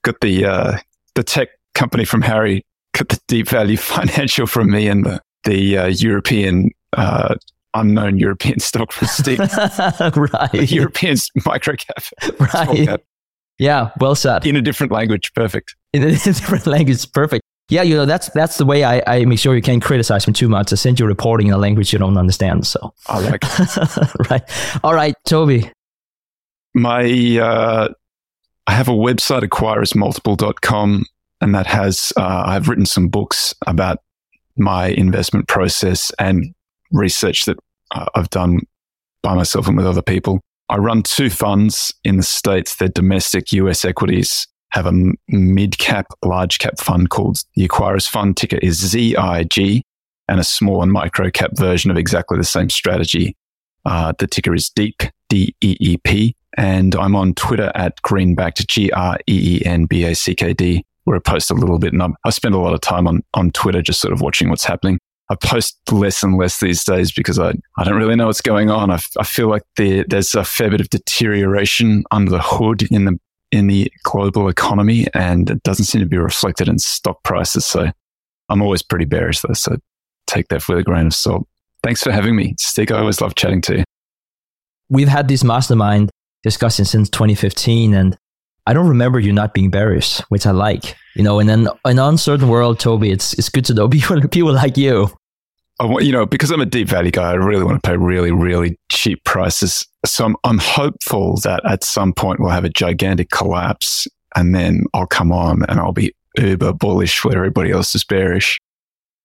[0.02, 0.78] got the uh,
[1.14, 5.78] the tech company from Hari, got the deep value financial from me, and the the
[5.78, 7.34] uh, European uh,
[7.80, 9.38] unknown European stock from Stig.
[10.16, 10.50] right.
[10.70, 12.12] European microcap.
[12.54, 13.00] Right.
[13.58, 14.46] Yeah, well said.
[14.46, 15.74] In a different language, perfect.
[15.92, 17.42] In a different language, perfect.
[17.70, 20.32] Yeah, you know that's that's the way I, I make sure you can't criticize me
[20.32, 20.72] too much.
[20.72, 22.66] I send you reporting in a language you don't understand.
[22.66, 23.44] So I like
[24.30, 24.42] right.
[24.82, 25.70] All right, Toby.
[26.74, 27.04] My
[27.38, 27.88] uh,
[28.66, 31.04] I have a website acquirersmultiple.com
[31.40, 33.98] and that has uh, I've written some books about
[34.56, 36.54] my investment process and
[36.90, 37.58] research that
[37.92, 38.60] I've done
[39.22, 40.40] by myself and with other people.
[40.68, 42.76] I run two funds in the States.
[42.76, 48.36] They're domestic US equities, have a mid cap, large cap fund called the Acquirers Fund.
[48.36, 49.82] Ticker is ZIG,
[50.28, 53.34] and a small and micro cap version of exactly the same strategy.
[53.84, 56.36] Uh, the ticker is DEEP, D E E P.
[56.56, 60.52] And I'm on Twitter at Greenbackd, G R E E N B A C K
[60.52, 61.92] D, where I post a little bit.
[61.92, 64.50] And I'm, I spend a lot of time on, on Twitter just sort of watching
[64.50, 64.98] what's happening.
[65.30, 68.70] I post less and less these days because I, I don't really know what's going
[68.70, 68.90] on.
[68.90, 73.04] I, I feel like the, there's a fair bit of deterioration under the hood in
[73.04, 73.18] the
[73.50, 77.64] in the global economy, and it doesn't seem to be reflected in stock prices.
[77.64, 77.90] So
[78.48, 79.54] I'm always pretty bearish though.
[79.54, 79.76] So
[80.26, 81.46] take that with a grain of salt.
[81.82, 82.92] Thanks for having me, Stig.
[82.92, 83.84] I always love chatting to you.
[84.90, 86.10] We've had this mastermind
[86.42, 88.16] discussing since 2015, and
[88.66, 90.96] I don't remember you not being bearish, which I like.
[91.14, 94.52] You know, in an, an uncertain world, Toby, it's it's good to know people people
[94.52, 95.10] like you.
[95.80, 97.96] I want, you know, because I'm a deep value guy, I really want to pay
[97.96, 99.86] really, really cheap prices.
[100.04, 104.84] So I'm, I'm hopeful that at some point we'll have a gigantic collapse and then
[104.92, 108.58] I'll come on and I'll be uber bullish where everybody else is bearish.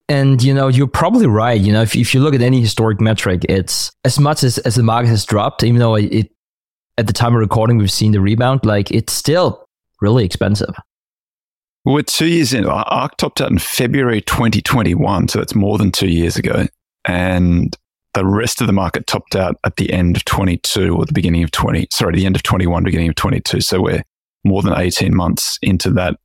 [0.09, 1.59] And you know, you're probably right.
[1.59, 4.75] You know, if, if you look at any historic metric, it's as much as, as
[4.75, 6.29] the market has dropped, even though it
[6.97, 8.65] at the time of recording, we've seen the rebound.
[8.65, 9.65] Like it's still
[10.01, 10.75] really expensive.
[11.85, 12.65] We're two years in.
[12.65, 16.65] ARK topped out in February 2021, so that's more than two years ago.
[17.05, 17.75] And
[18.13, 21.43] the rest of the market topped out at the end of 22 or the beginning
[21.43, 23.59] of 20, sorry, the end of 21, beginning of 22.
[23.59, 24.03] So we're
[24.45, 26.17] more than 18 months into that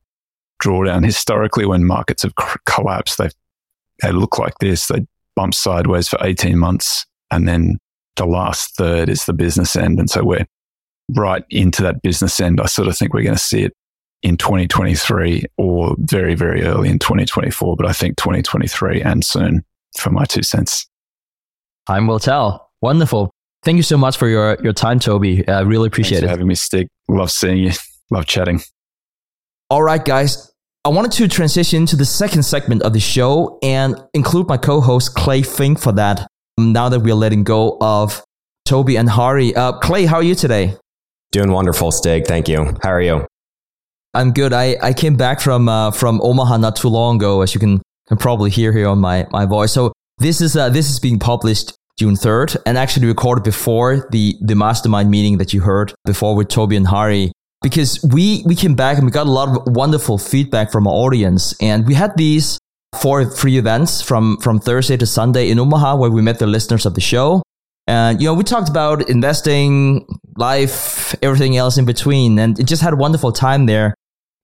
[0.63, 1.03] drawdown.
[1.03, 2.33] Historically, when markets have
[2.65, 3.29] collapsed, they
[4.01, 4.87] they look like this.
[4.87, 5.05] They
[5.35, 7.05] bump sideways for 18 months.
[7.31, 7.79] And then
[8.15, 9.99] the last third is the business end.
[9.99, 10.47] And so we're
[11.15, 12.61] right into that business end.
[12.61, 13.73] I sort of think we're going to see it
[14.21, 17.75] in 2023 or very, very early in 2024.
[17.75, 19.63] But I think 2023 and soon
[19.97, 20.87] for my two cents.
[21.87, 22.71] Time will tell.
[22.81, 23.31] Wonderful.
[23.63, 25.47] Thank you so much for your, your time, Toby.
[25.47, 26.29] I really appreciate Thanks it.
[26.29, 26.87] having me, Stig.
[27.09, 27.71] Love seeing you.
[28.11, 28.61] Love chatting.
[29.69, 30.51] All right, guys.
[30.85, 35.13] I wanted to transition to the second segment of the show and include my co-host
[35.13, 36.25] Clay Fink for that.
[36.57, 38.23] Now that we're letting go of
[38.65, 40.75] Toby and Hari, uh, Clay, how are you today?
[41.31, 42.25] Doing wonderful, Stig.
[42.25, 42.73] Thank you.
[42.81, 43.27] How are you?
[44.13, 44.53] I'm good.
[44.53, 47.81] I, I came back from uh, from Omaha not too long ago, as you can,
[48.07, 49.71] can probably hear here on my, my voice.
[49.71, 54.35] So this is uh, this is being published June 3rd and actually recorded before the
[54.41, 57.31] the mastermind meeting that you heard before with Toby and Hari
[57.61, 60.93] because we we came back and we got a lot of wonderful feedback from our
[60.93, 62.57] audience and we had these
[62.95, 66.85] four free events from from Thursday to Sunday in Omaha where we met the listeners
[66.85, 67.43] of the show
[67.85, 70.05] and you know we talked about investing
[70.37, 73.93] life everything else in between and it just had a wonderful time there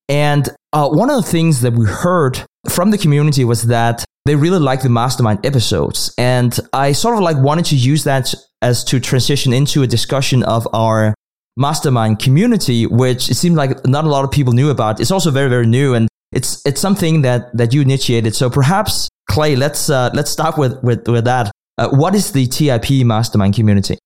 [0.09, 4.35] and uh, one of the things that we heard from the community was that they
[4.35, 8.83] really liked the mastermind episodes and i sort of like wanted to use that as
[8.83, 11.13] to transition into a discussion of our
[11.57, 14.99] mastermind community, which it seemed like not a lot of people knew about.
[14.99, 18.35] It's also very, very new and it's, it's something that, that you initiated.
[18.35, 21.51] So perhaps Clay, let's, uh, let's start with, with, with that.
[21.77, 23.97] Uh, what is the TIP mastermind community?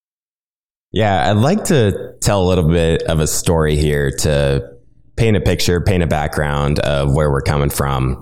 [0.91, 4.78] Yeah, I'd like to tell a little bit of a story here to
[5.19, 8.21] paint a picture, paint a background of where we're coming from.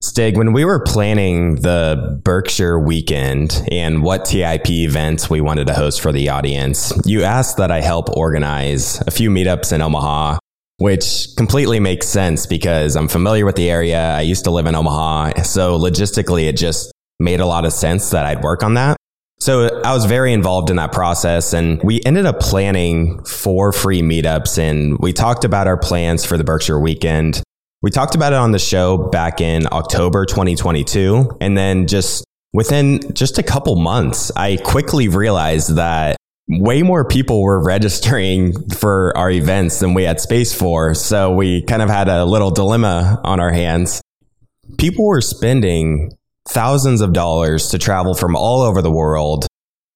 [0.00, 5.74] Stig, when we were planning the Berkshire weekend and what TIP events we wanted to
[5.74, 10.38] host for the audience, you asked that I help organize a few meetups in Omaha,
[10.76, 14.00] which completely makes sense because I'm familiar with the area.
[14.00, 15.42] I used to live in Omaha.
[15.42, 18.97] So logistically, it just made a lot of sense that I'd work on that.
[19.40, 24.02] So I was very involved in that process and we ended up planning four free
[24.02, 27.42] meetups and we talked about our plans for the Berkshire weekend.
[27.80, 31.38] We talked about it on the show back in October 2022.
[31.40, 36.16] And then just within just a couple months, I quickly realized that
[36.48, 40.94] way more people were registering for our events than we had space for.
[40.94, 44.02] So we kind of had a little dilemma on our hands.
[44.78, 46.17] People were spending
[46.48, 49.46] thousands of dollars to travel from all over the world.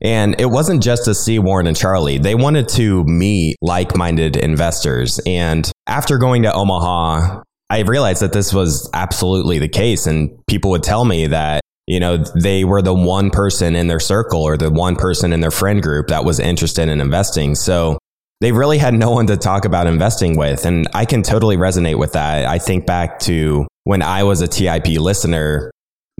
[0.00, 2.18] And it wasn't just to see Warren and Charlie.
[2.18, 5.20] They wanted to meet like minded investors.
[5.26, 10.06] And after going to Omaha, I realized that this was absolutely the case.
[10.06, 14.00] And people would tell me that, you know, they were the one person in their
[14.00, 17.54] circle or the one person in their friend group that was interested in investing.
[17.54, 17.98] So
[18.40, 20.66] they really had no one to talk about investing with.
[20.66, 22.44] And I can totally resonate with that.
[22.44, 25.70] I think back to when I was a TIP listener,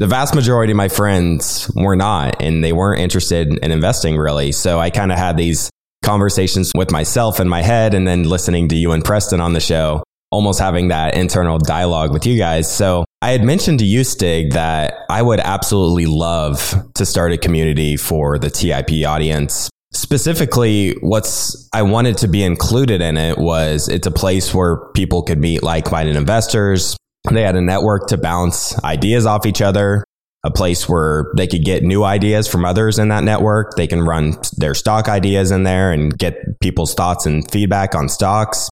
[0.03, 4.51] the vast majority of my friends were not, and they weren't interested in investing really.
[4.51, 5.70] So I kind of had these
[6.03, 9.61] conversations with myself in my head and then listening to you and Preston on the
[9.61, 10.03] show
[10.33, 12.69] almost having that internal dialogue with you guys.
[12.74, 17.39] So I had mentioned to you, Stig, that I would absolutely love to start a
[17.39, 19.70] community for the TIP audience.
[19.93, 25.23] Specifically, what's I wanted to be included in it was it's a place where people
[25.23, 26.97] could meet like-minded investors.
[27.31, 30.05] They had a network to bounce ideas off each other,
[30.44, 33.77] a place where they could get new ideas from others in that network.
[33.77, 38.09] They can run their stock ideas in there and get people's thoughts and feedback on
[38.09, 38.69] stocks.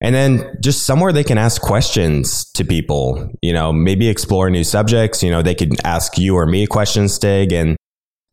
[0.00, 4.64] And then just somewhere they can ask questions to people, you know, maybe explore new
[4.64, 5.22] subjects.
[5.22, 7.52] You know, they could ask you or me questions, Stig.
[7.52, 7.76] And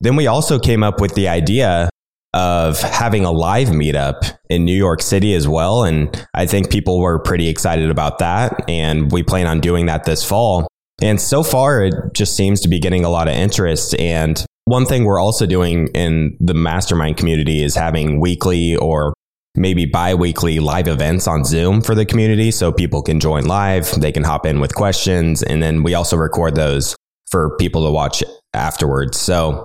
[0.01, 1.89] then we also came up with the idea
[2.33, 5.83] of having a live meetup in New York City as well.
[5.83, 8.67] And I think people were pretty excited about that.
[8.67, 10.67] And we plan on doing that this fall.
[11.01, 13.99] And so far, it just seems to be getting a lot of interest.
[13.99, 19.13] And one thing we're also doing in the mastermind community is having weekly or
[19.55, 24.11] maybe bi-weekly live events on Zoom for the community so people can join live, they
[24.11, 26.95] can hop in with questions and then we also record those
[27.29, 28.23] for people to watch
[28.53, 29.19] afterwards.
[29.19, 29.63] So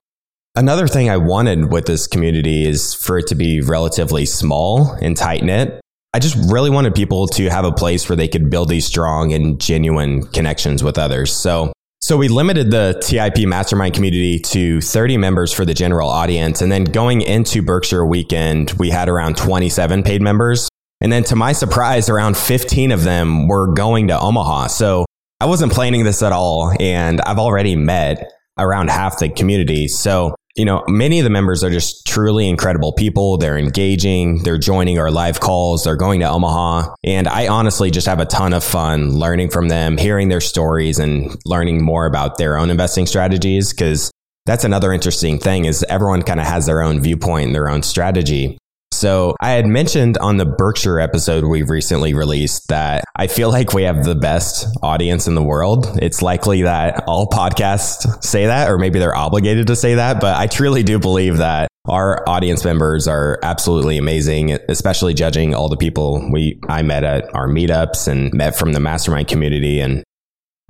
[0.58, 5.16] another thing I wanted with this community is for it to be relatively small and
[5.16, 5.80] tight knit.
[6.12, 9.32] I just really wanted people to have a place where they could build these strong
[9.32, 11.32] and genuine connections with others.
[11.32, 16.60] So So we limited the TIP mastermind community to 30 members for the general audience.
[16.60, 20.68] And then going into Berkshire weekend, we had around 27 paid members.
[21.00, 24.68] And then to my surprise, around 15 of them were going to Omaha.
[24.68, 25.06] So
[25.40, 26.72] I wasn't planning this at all.
[26.80, 29.86] And I've already met around half the community.
[29.88, 33.38] So you know, many of the members are just truly incredible people.
[33.38, 36.94] They're engaging, they're joining our live calls, they're going to Omaha.
[37.04, 40.98] And I honestly just have a ton of fun learning from them, hearing their stories
[40.98, 43.72] and learning more about their own investing strategies.
[43.72, 44.10] Cause
[44.46, 47.82] that's another interesting thing is everyone kind of has their own viewpoint and their own
[47.82, 48.58] strategy.
[48.98, 53.72] So I had mentioned on the Berkshire episode we've recently released that I feel like
[53.72, 55.86] we have the best audience in the world.
[56.02, 60.36] It's likely that all podcasts say that, or maybe they're obligated to say that, but
[60.36, 65.76] I truly do believe that our audience members are absolutely amazing, especially judging all the
[65.76, 70.02] people we I met at our meetups and met from the mastermind community and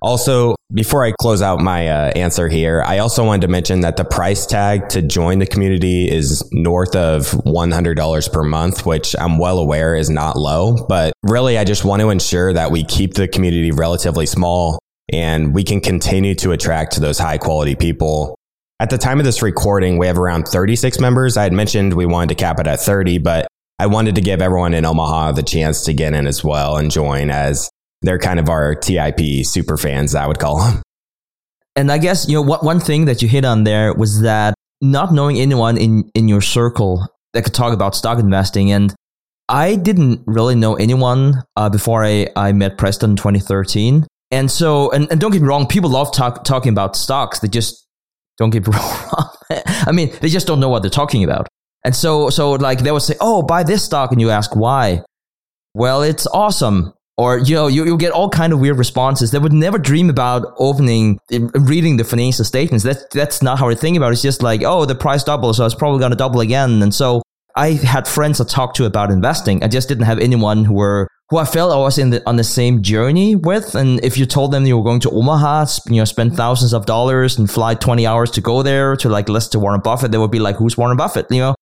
[0.00, 3.96] also, before I close out my uh, answer here, I also wanted to mention that
[3.96, 9.38] the price tag to join the community is north of $100 per month, which I'm
[9.38, 10.86] well aware is not low.
[10.88, 14.78] But really, I just want to ensure that we keep the community relatively small
[15.12, 18.36] and we can continue to attract those high quality people.
[18.80, 21.36] At the time of this recording, we have around 36 members.
[21.36, 23.48] I had mentioned we wanted to cap it at 30, but
[23.80, 26.90] I wanted to give everyone in Omaha the chance to get in as well and
[26.90, 27.68] join as
[28.02, 30.82] they're kind of our TIP super fans, I would call them.
[31.76, 34.54] And I guess, you know, what, one thing that you hit on there was that
[34.80, 38.72] not knowing anyone in, in your circle that could talk about stock investing.
[38.72, 38.94] And
[39.48, 44.06] I didn't really know anyone uh, before I, I met Preston in 2013.
[44.30, 47.38] And so, and, and don't get me wrong, people love talk, talking about stocks.
[47.38, 47.86] They just
[48.38, 49.30] don't get me wrong.
[49.86, 51.48] I mean, they just don't know what they're talking about.
[51.84, 54.12] And so, so like they would say, oh, buy this stock.
[54.12, 55.02] And you ask why?
[55.74, 59.38] Well, it's awesome or you know you, you get all kind of weird responses they
[59.38, 62.84] would never dream about opening eh, reading the financial statements.
[62.84, 64.12] That's that's not how i think about it.
[64.12, 66.80] It's just like oh the price doubled so it's probably going to double again.
[66.80, 67.22] And so
[67.56, 69.62] i had friends i talked to about investing.
[69.62, 72.36] I just didn't have anyone who were who i felt i was in the, on
[72.36, 73.74] the same journey with.
[73.74, 76.86] And if you told them you were going to omaha you know spend thousands of
[76.86, 80.18] dollars and fly 20 hours to go there to like listen to warren buffett they
[80.18, 81.26] would be like who's warren buffett?
[81.30, 81.54] You know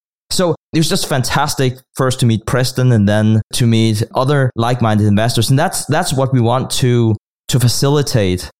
[0.77, 5.49] it was just fantastic first to meet Preston and then to meet other like-minded investors.
[5.49, 7.15] And that's, that's what we want to,
[7.47, 8.51] to facilitate.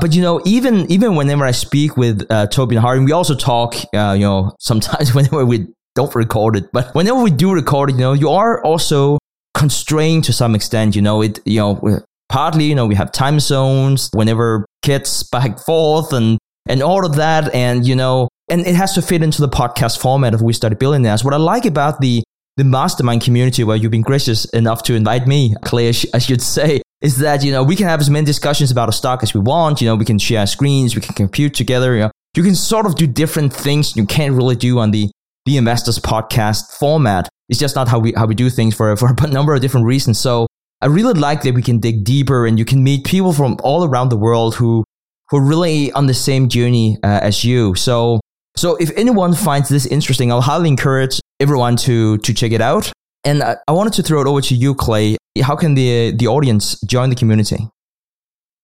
[0.00, 3.34] But you know, even, even whenever I speak with uh, Toby and Harding, we also
[3.34, 7.90] talk, uh, you know, sometimes whenever we don't record it, but whenever we do record
[7.90, 9.18] it, you know, you are also
[9.54, 13.40] constrained to some extent, you know, it, you know, partly, you know, we have time
[13.40, 16.38] zones whenever kids back forth and,
[16.68, 17.52] and all of that.
[17.52, 20.74] And, you know, and it has to fit into the podcast format of We Study
[20.74, 21.24] Billionaires.
[21.24, 22.22] What I like about the
[22.56, 26.82] the mastermind community where you've been gracious enough to invite me, Clay, I should say,
[27.00, 29.40] is that, you know, we can have as many discussions about a stock as we
[29.40, 29.80] want.
[29.80, 31.94] You know, we can share screens, we can compute together.
[31.94, 35.10] You know, you can sort of do different things you can't really do on the,
[35.46, 37.28] the investors podcast format.
[37.48, 39.86] It's just not how we, how we do things for, for a number of different
[39.86, 40.20] reasons.
[40.20, 40.46] So
[40.80, 43.84] I really like that we can dig deeper and you can meet people from all
[43.84, 44.84] around the world who,
[45.30, 47.74] who are really on the same journey uh, as you.
[47.74, 48.20] So
[48.56, 52.92] so if anyone finds this interesting, I'll highly encourage everyone to to check it out.
[53.24, 55.16] And I, I wanted to throw it over to you, Clay.
[55.42, 57.68] How can the the audience join the community?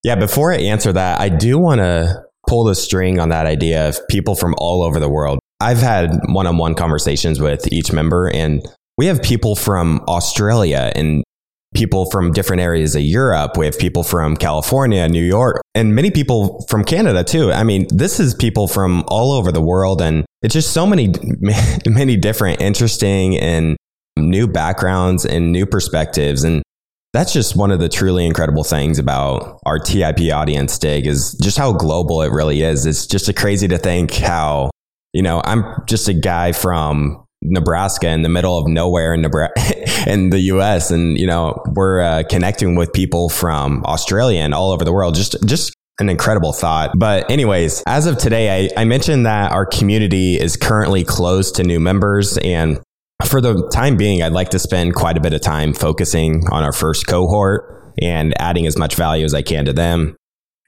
[0.05, 3.89] Yeah, before I answer that, I do want to pull the string on that idea
[3.89, 5.39] of people from all over the world.
[5.61, 8.63] I've had one on one conversations with each member, and
[8.97, 11.23] we have people from Australia and
[11.75, 13.57] people from different areas of Europe.
[13.57, 17.53] We have people from California, New York, and many people from Canada too.
[17.53, 21.13] I mean, this is people from all over the world and it's just so many,
[21.87, 23.77] many different interesting and
[24.17, 26.43] new backgrounds and new perspectives.
[26.45, 26.63] And
[27.13, 31.59] that's just one of the truly incredible things about our TIP audience, Stig, is just
[31.59, 32.87] how global it really is.
[32.87, 34.71] It's just crazy to think how,
[35.13, 39.55] you know, I'm just a guy from Nebraska in the middle of nowhere in Nebraska
[40.11, 44.73] in the US and you know we're uh, connecting with people from Australia and all
[44.73, 46.93] over the world just just an incredible thought.
[46.97, 51.63] But anyways, as of today, I, I mentioned that our community is currently closed to
[51.63, 52.81] new members and
[53.27, 56.65] for the time being, I'd like to spend quite a bit of time focusing on
[56.65, 60.17] our first cohort and adding as much value as I can to them.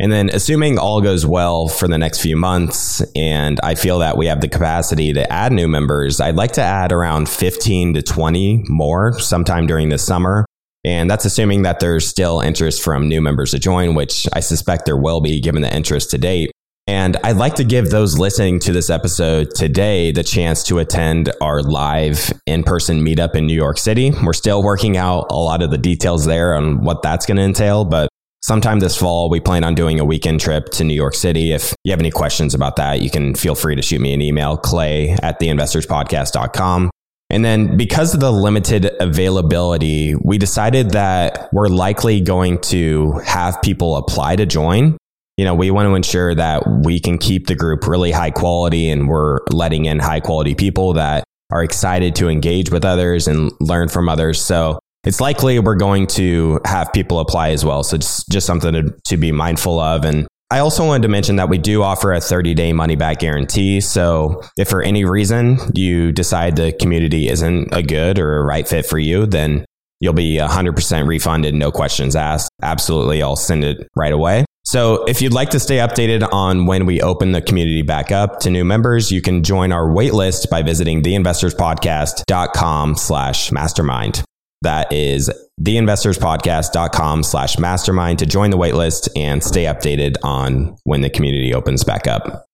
[0.02, 4.16] And then, assuming all goes well for the next few months, and I feel that
[4.16, 8.02] we have the capacity to add new members, I'd like to add around 15 to
[8.02, 10.44] 20 more sometime during the summer.
[10.84, 14.86] And that's assuming that there's still interest from new members to join, which I suspect
[14.86, 16.50] there will be given the interest to date.
[16.88, 21.30] And I'd like to give those listening to this episode today the chance to attend
[21.40, 24.10] our live in person meetup in New York City.
[24.10, 27.44] We're still working out a lot of the details there on what that's going to
[27.44, 28.08] entail, but
[28.42, 31.52] sometime this fall, we plan on doing a weekend trip to New York City.
[31.52, 34.20] If you have any questions about that, you can feel free to shoot me an
[34.20, 36.90] email, clay at theinvestorspodcast.com.
[37.30, 43.62] And then because of the limited availability, we decided that we're likely going to have
[43.62, 44.98] people apply to join.
[45.38, 48.90] You know, we want to ensure that we can keep the group really high quality
[48.90, 53.50] and we're letting in high quality people that are excited to engage with others and
[53.60, 54.38] learn from others.
[54.38, 57.82] So it's likely we're going to have people apply as well.
[57.82, 60.04] So just, just something to, to be mindful of.
[60.04, 63.20] And I also wanted to mention that we do offer a 30 day money back
[63.20, 63.80] guarantee.
[63.80, 68.68] So if for any reason you decide the community isn't a good or a right
[68.68, 69.64] fit for you, then
[70.00, 72.50] you'll be 100% refunded, no questions asked.
[72.62, 74.44] Absolutely, I'll send it right away.
[74.64, 78.38] So if you'd like to stay updated on when we open the community back up
[78.40, 84.22] to new members, you can join our waitlist by visiting theinvestorspodcast.com slash mastermind.
[84.62, 85.30] That is
[85.60, 91.84] theinvestorspodcast.com slash mastermind to join the waitlist and stay updated on when the community opens
[91.84, 92.46] back up.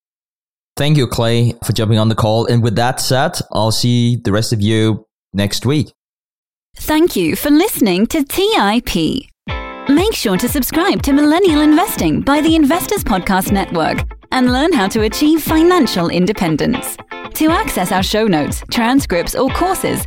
[0.77, 2.47] Thank you, Clay, for jumping on the call.
[2.47, 5.93] And with that said, I'll see the rest of you next week.
[6.77, 9.29] Thank you for listening to TIP.
[9.89, 14.87] Make sure to subscribe to Millennial Investing by the Investors Podcast Network and learn how
[14.89, 16.97] to achieve financial independence.
[17.35, 20.07] To access our show notes, transcripts, or courses,